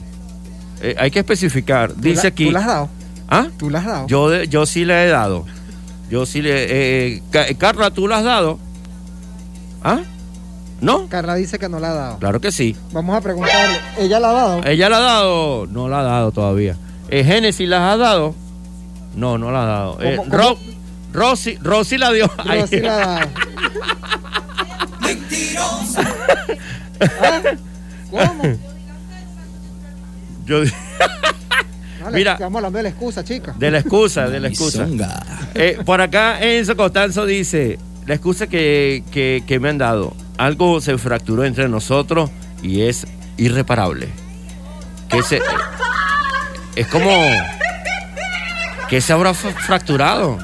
Eh, 0.80 0.94
hay 0.96 1.10
que 1.10 1.18
especificar. 1.18 1.92
¿Tú 1.92 2.00
Dice 2.02 2.22
la- 2.22 2.28
aquí. 2.28 2.44
¿Tú 2.46 2.52
la 2.52 2.60
has 2.60 2.66
dado? 2.66 2.88
¿Ah? 3.28 3.46
¿Tú 3.58 3.68
la 3.68 3.78
has 3.80 3.84
dado? 3.86 4.06
Yo, 4.06 4.44
yo 4.44 4.64
sí 4.64 4.84
le 4.84 5.04
he 5.04 5.08
dado. 5.08 5.44
Yo 6.08 6.24
sí 6.24 6.40
le. 6.40 6.52
eh, 7.16 7.22
Ca- 7.32 7.52
Carla, 7.58 7.90
¿tú 7.90 8.06
la 8.06 8.18
has 8.18 8.24
dado? 8.24 8.60
¿Ah? 9.82 10.02
¿No? 10.80 11.08
Carla 11.08 11.34
dice 11.34 11.58
que 11.58 11.68
no 11.68 11.80
la 11.80 11.90
ha 11.90 11.94
dado. 11.94 12.18
Claro 12.20 12.40
que 12.40 12.52
sí. 12.52 12.76
Vamos 12.92 13.16
a 13.16 13.20
preguntarle, 13.22 13.76
¿ella 13.98 14.20
la 14.20 14.30
ha 14.30 14.32
dado? 14.34 14.64
¿Ella 14.64 14.88
la 14.88 14.96
ha 14.98 15.00
dado? 15.00 15.66
No 15.66 15.88
la 15.88 15.98
ha 15.98 16.02
dado 16.04 16.30
todavía. 16.30 16.76
Eh, 17.08 17.24
¿Génesis 17.24 17.68
las 17.68 17.80
ha 17.80 17.96
dado? 17.96 18.36
No, 19.16 19.36
no 19.36 19.50
la 19.50 19.62
ha 19.64 19.66
dado. 19.66 19.98
Eh, 20.00 20.14
¿Cómo- 20.16 20.32
Ro- 20.32 20.58
Rosy, 21.12 21.56
Rosy 21.60 21.98
la 21.98 22.12
dio. 22.12 22.30
Rosy 22.44 22.78
la 22.80 22.94
ha 22.94 23.06
dado. 23.06 23.28
¿Cómo? 28.10 28.42
Yo- 30.46 30.60
Vale, 32.02 32.16
Mira. 32.18 32.32
Estamos 32.34 32.58
hablando 32.58 32.76
de 32.78 32.82
la 32.82 32.88
excusa, 32.90 33.24
chica. 33.24 33.54
De 33.58 33.70
la 33.70 33.78
excusa, 33.78 34.28
de 34.28 34.40
la 34.40 34.48
excusa. 34.48 34.86
Eh, 35.54 35.78
por 35.86 36.00
acá 36.02 36.38
Enzo 36.40 36.76
Costanzo 36.76 37.24
dice, 37.24 37.78
la 38.06 38.14
excusa 38.14 38.46
que, 38.46 39.02
que- 39.10 39.42
que 39.46 39.58
me 39.58 39.70
han 39.70 39.78
dado, 39.78 40.14
algo 40.36 40.80
se 40.82 40.98
fracturó 40.98 41.44
entre 41.44 41.68
nosotros 41.68 42.30
y 42.62 42.82
es 42.82 43.06
irreparable. 43.38 44.08
Que 45.08 45.22
se, 45.22 45.40
es 46.76 46.86
como 46.88 47.10
que 48.90 49.00
se 49.00 49.12
habrá 49.12 49.32
fra- 49.32 49.52
fracturado. 49.52 50.38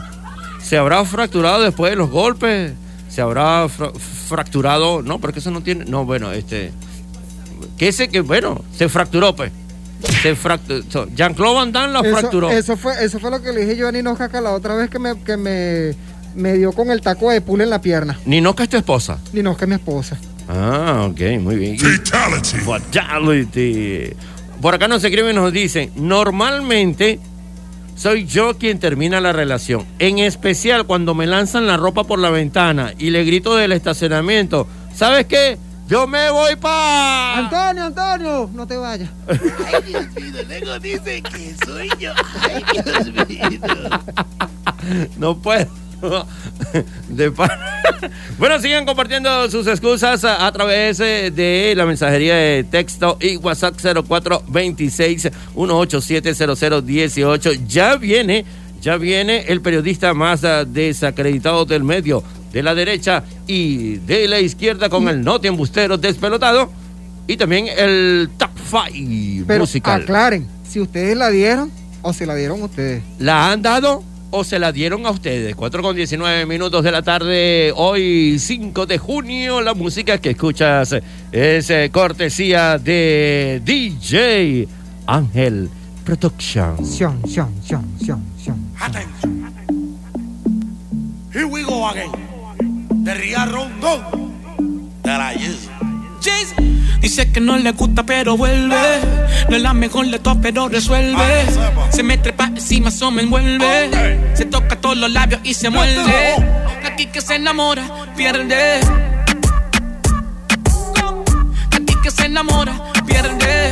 Se 0.62 0.78
habrá 0.78 1.04
fracturado 1.04 1.62
después 1.62 1.90
de 1.92 1.96
los 1.96 2.08
golpes. 2.10 2.72
Se 3.10 3.20
habrá 3.20 3.68
fra- 3.68 3.92
fracturado. 4.28 5.02
No, 5.02 5.18
porque 5.18 5.40
eso 5.40 5.50
no 5.50 5.62
tiene. 5.62 5.84
No, 5.84 6.04
bueno, 6.04 6.32
este. 6.32 6.72
Que 7.76 7.88
ese 7.88 8.08
que, 8.08 8.20
bueno, 8.20 8.64
se 8.76 8.88
fracturó, 8.88 9.34
pues. 9.34 9.52
Se 10.22 10.34
fracturó. 10.34 10.82
Jean-Claude 11.14 11.54
Van 11.56 11.72
Damme 11.72 11.92
lo 11.92 12.02
Eso, 12.04 12.16
fracturó. 12.18 12.50
eso 12.50 12.76
fue, 12.76 13.04
eso 13.04 13.18
fue 13.18 13.30
lo 13.30 13.42
que 13.42 13.52
le 13.52 13.60
dije 13.62 13.76
yo 13.76 13.88
a 13.88 13.92
Nino 13.92 14.16
Caca 14.16 14.40
la 14.40 14.52
otra 14.52 14.74
vez 14.74 14.88
que 14.88 14.98
me, 14.98 15.18
que 15.22 15.36
me, 15.36 15.94
me 16.34 16.54
dio 16.56 16.72
con 16.72 16.90
el 16.90 17.02
taco 17.02 17.30
de 17.30 17.40
pule 17.42 17.64
en 17.64 17.70
la 17.70 17.80
pierna. 17.82 18.18
Ninoca 18.24 18.62
es 18.62 18.70
tu 18.70 18.76
esposa. 18.78 19.18
Nino 19.34 19.54
que 19.56 19.64
es 19.64 19.68
mi 19.68 19.74
esposa. 19.74 20.16
Ah, 20.48 21.06
ok, 21.10 21.20
muy 21.40 21.56
bien. 21.56 21.78
Fatality. 21.78 22.58
Fatality. 22.64 24.10
Por 24.62 24.74
acá 24.74 24.88
nos 24.88 25.02
escriben 25.04 25.32
y 25.32 25.34
nos 25.34 25.52
dicen, 25.52 25.90
normalmente 25.96 27.18
soy 28.00 28.24
yo 28.24 28.56
quien 28.56 28.78
termina 28.78 29.20
la 29.20 29.30
relación. 29.34 29.84
En 29.98 30.20
especial 30.20 30.86
cuando 30.86 31.14
me 31.14 31.26
lanzan 31.26 31.66
la 31.66 31.76
ropa 31.76 32.04
por 32.04 32.18
la 32.18 32.30
ventana 32.30 32.94
y 32.98 33.10
le 33.10 33.24
grito 33.24 33.54
del 33.56 33.72
estacionamiento, 33.72 34.66
¿sabes 34.94 35.26
qué? 35.26 35.58
Yo 35.86 36.06
me 36.06 36.30
voy 36.30 36.56
pa... 36.56 37.36
Antonio, 37.36 37.84
Antonio, 37.84 38.50
no 38.54 38.66
te 38.66 38.78
vayas. 38.78 39.10
Ay, 39.28 39.82
Dios 39.86 40.06
mío, 40.14 40.42
luego 40.48 40.78
dice 40.78 41.20
que 41.20 41.54
soy 41.66 41.90
yo. 41.98 42.12
Ay, 42.40 42.64
Dios 42.72 43.28
mío. 43.28 43.60
No 45.18 45.36
puedo. 45.36 45.68
De 47.08 47.30
pa- 47.30 47.58
bueno, 48.38 48.58
sigan 48.60 48.86
compartiendo 48.86 49.50
sus 49.50 49.66
excusas 49.66 50.24
a, 50.24 50.46
a 50.46 50.52
través 50.52 51.00
eh, 51.00 51.30
de 51.30 51.74
la 51.76 51.86
mensajería 51.86 52.34
de 52.36 52.64
texto 52.64 53.18
y 53.20 53.36
WhatsApp 53.36 53.74
0426 53.80 55.30
1870018. 55.54 57.66
Ya 57.66 57.96
viene, 57.96 58.44
ya 58.80 58.96
viene 58.96 59.44
el 59.48 59.60
periodista 59.60 60.14
más 60.14 60.44
ah, 60.44 60.64
desacreditado 60.64 61.64
del 61.64 61.84
medio, 61.84 62.22
de 62.52 62.62
la 62.62 62.74
derecha 62.74 63.22
y 63.46 63.96
de 63.96 64.28
la 64.28 64.40
izquierda 64.40 64.88
con 64.88 65.08
el 65.08 65.22
Noti 65.22 65.48
Embustero 65.48 65.96
despelotado 65.98 66.70
y 67.26 67.36
también 67.36 67.66
el 67.76 68.30
Top 68.38 68.50
5 68.70 69.44
Pero 69.46 69.60
musical. 69.60 70.02
aclaren, 70.02 70.46
si 70.68 70.80
ustedes 70.80 71.16
la 71.16 71.30
dieron 71.30 71.70
o 72.02 72.12
se 72.12 72.26
la 72.26 72.34
dieron 72.34 72.62
ustedes. 72.62 73.02
¿La 73.18 73.52
han 73.52 73.62
dado 73.62 74.02
o 74.30 74.44
se 74.44 74.58
la 74.58 74.72
dieron 74.72 75.06
a 75.06 75.10
ustedes? 75.10 75.54
4 75.54 75.82
con 75.82 75.96
19 75.96 76.46
minutos 76.46 76.82
de 76.84 76.92
la 76.92 77.02
tarde, 77.02 77.72
hoy 77.74 78.38
5 78.38 78.86
de 78.86 78.98
junio. 78.98 79.60
La 79.60 79.74
música 79.74 80.18
que 80.18 80.30
escuchas 80.30 80.96
es 81.32 81.70
eh, 81.70 81.90
cortesía 81.92 82.78
de 82.78 83.60
DJ 83.64 84.68
Ángel 85.06 85.68
Production. 86.04 86.84
Sion, 86.84 87.20
sion, 87.26 87.54
sion, 87.62 87.84
sion, 88.02 88.24
sion. 88.38 88.70
Here 91.32 91.44
we 91.44 91.62
go 91.62 91.86
again. 91.86 92.10
De 93.04 93.14
Ría 93.14 93.46
Rondón. 93.46 94.30
De 95.02 95.08
la 95.08 95.32
Yeezy. 95.34 96.79
Dice 97.00 97.32
que 97.32 97.40
no 97.40 97.56
le 97.56 97.72
gusta 97.72 98.02
pero 98.04 98.36
vuelve. 98.36 98.76
No 99.48 99.56
es 99.56 99.62
la 99.62 99.72
mejor 99.72 100.06
de 100.06 100.18
todas 100.18 100.38
pero 100.42 100.68
resuelve. 100.68 101.46
Se 101.90 102.02
me 102.02 102.18
trepa 102.18 102.44
encima, 102.44 102.90
eso 102.90 103.10
me 103.10 103.22
envuelve. 103.22 104.20
Se 104.34 104.44
toca 104.44 104.76
todos 104.76 104.98
los 104.98 105.10
labios 105.10 105.40
y 105.42 105.54
se 105.54 105.70
muerde. 105.70 106.34
Aquí 106.84 107.06
que 107.06 107.20
se 107.20 107.36
enamora, 107.36 107.82
pierde. 108.16 108.80
Aquí 111.72 111.94
que 112.02 112.10
se 112.10 112.26
enamora, 112.26 112.72
pierde. 113.06 113.70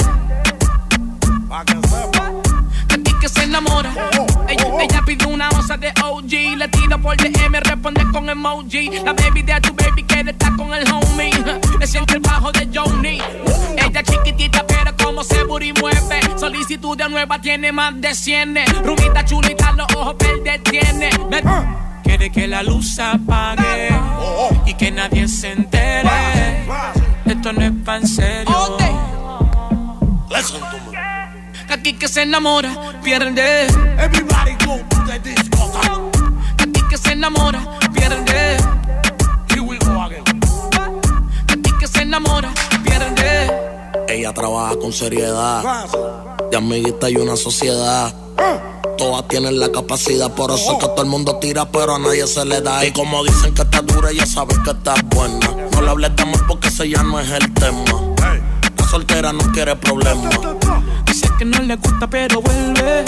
Aquí 2.90 3.12
que 3.20 3.28
se 3.28 3.42
enamora. 3.42 3.92
Ella, 4.48 4.64
ella 4.80 5.02
pide 5.04 5.26
una 5.26 5.50
onza 5.50 5.76
de 5.76 5.92
OG 6.02 6.56
Le 6.56 6.68
tiro 6.68 6.98
por 7.00 7.16
DM, 7.16 7.60
responde 7.60 8.02
con 8.10 8.28
emoji. 8.30 8.90
La 9.04 9.12
baby 9.12 9.42
de 9.42 9.60
tu 9.60 9.74
baby 9.74 10.02
quiere 10.04 10.30
estar 10.30 10.56
con 10.56 10.72
el 10.72 10.90
homie 10.90 11.17
de 16.76 17.08
nueva 17.08 17.40
tiene 17.40 17.72
más 17.72 17.98
de 17.98 18.14
100 18.14 18.54
Rubita 18.84 19.24
chulita 19.24 19.72
los 19.72 19.86
ojos 19.96 20.16
verdes 20.18 20.62
tiene 20.64 21.08
Me- 21.30 21.42
Quiere 22.02 22.30
que 22.30 22.46
la 22.46 22.62
luz 22.62 22.94
se 22.94 23.02
apague 23.02 23.88
Y 24.66 24.74
que 24.74 24.90
nadie 24.90 25.26
se 25.28 25.52
entere 25.52 26.66
Esto 27.24 27.52
no 27.54 27.62
es 27.62 27.72
pan 27.84 28.06
serio 28.06 28.76
Aquí 31.70 31.92
que 31.94 32.08
se 32.08 32.22
enamora, 32.22 32.70
pierde. 33.02 33.66
Everybody 33.98 34.52
go 34.64 34.78
to 34.88 35.04
the 35.06 35.18
disco. 35.18 35.70
Aquí 36.58 36.80
que 36.88 36.96
se 36.96 37.12
enamora, 37.12 37.60
pierde. 37.92 38.56
Here 39.50 39.60
we 39.60 39.76
go 39.78 40.00
again. 40.02 40.22
Aquí 41.48 41.70
que 41.78 41.86
se 41.86 42.02
enamora, 42.02 42.50
pierde. 42.82 43.50
Ella 44.08 44.32
trabaja 44.32 44.76
con 44.76 44.92
seriedad. 44.92 45.62
De 46.50 46.56
amiguita 46.56 47.10
y 47.10 47.16
una 47.16 47.36
sociedad. 47.36 48.14
Todas 48.96 49.28
tienen 49.28 49.60
la 49.60 49.70
capacidad, 49.70 50.34
por 50.34 50.50
eso 50.50 50.72
es 50.72 50.78
que 50.78 50.86
todo 50.86 51.02
el 51.02 51.08
mundo 51.08 51.36
tira, 51.36 51.70
pero 51.70 51.94
a 51.94 51.98
nadie 51.98 52.26
se 52.26 52.44
le 52.44 52.60
da. 52.60 52.84
Y 52.84 52.90
como 52.92 53.22
dicen 53.22 53.54
que 53.54 53.62
está 53.62 53.80
dura, 53.82 54.10
ella 54.10 54.26
sabe 54.26 54.54
que 54.64 54.70
está 54.70 54.94
buena. 55.14 55.50
No 55.72 55.82
le 55.82 55.90
hables 55.90 56.16
de 56.16 56.22
amor 56.22 56.44
porque 56.48 56.68
ese 56.68 56.88
ya 56.88 57.02
no 57.02 57.20
es 57.20 57.30
el 57.30 57.52
tema. 57.54 57.84
La 58.76 58.88
soltera 58.88 59.32
no 59.32 59.52
quiere 59.52 59.76
problemas. 59.76 60.34
Dice 61.06 61.28
que 61.38 61.44
no 61.44 61.60
le 61.62 61.76
gusta, 61.76 62.08
pero 62.08 62.40
vuelve. 62.40 63.04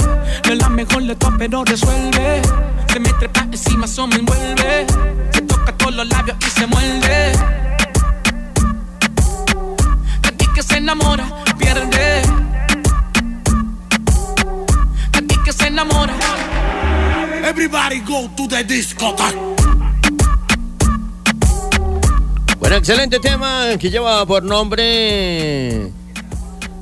No 0.47 0.53
es 0.53 0.59
la 0.59 0.69
mejor 0.69 1.03
de 1.03 1.17
todas, 1.17 1.35
pero 1.39 1.65
resuelve. 1.65 2.43
Se 2.93 3.01
me 3.01 3.09
trepa 3.15 3.41
encima, 3.41 3.87
eso 3.87 4.07
me 4.07 4.17
envuelve. 4.17 4.87
Se 5.33 5.43
toca 5.43 5.77
todos 5.77 5.95
los 5.95 6.09
labios 6.09 6.37
y 6.47 6.51
se 6.51 6.67
muerde. 6.67 7.33
Aquí 10.25 10.47
que 10.55 10.63
se 10.63 10.77
enamora, 10.77 11.27
pierde. 11.59 12.23
enamora. 15.71 16.15
Everybody 17.45 18.01
go 18.01 18.29
to 18.37 18.47
the 18.49 18.65
discotheque. 18.65 19.39
Bueno, 22.59 22.77
excelente 22.77 23.19
tema 23.21 23.79
que 23.79 23.91
lleva 23.91 24.27
por 24.27 24.43
nombre 24.43 25.91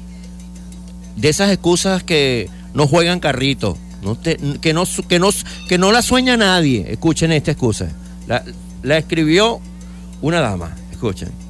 De 1.15 1.29
esas 1.29 1.49
excusas 1.49 2.03
que 2.03 2.49
no 2.73 2.87
juegan 2.87 3.19
carrito, 3.19 3.77
que, 4.23 4.73
no, 4.73 4.85
que, 5.07 5.19
no, 5.19 5.29
que 5.67 5.77
no 5.77 5.91
la 5.91 6.01
sueña 6.01 6.37
nadie. 6.37 6.85
Escuchen 6.91 7.31
esta 7.31 7.51
excusa. 7.51 7.89
La, 8.27 8.43
la 8.83 8.97
escribió 8.97 9.59
una 10.21 10.39
dama. 10.39 10.75
Escuchen. 10.91 11.48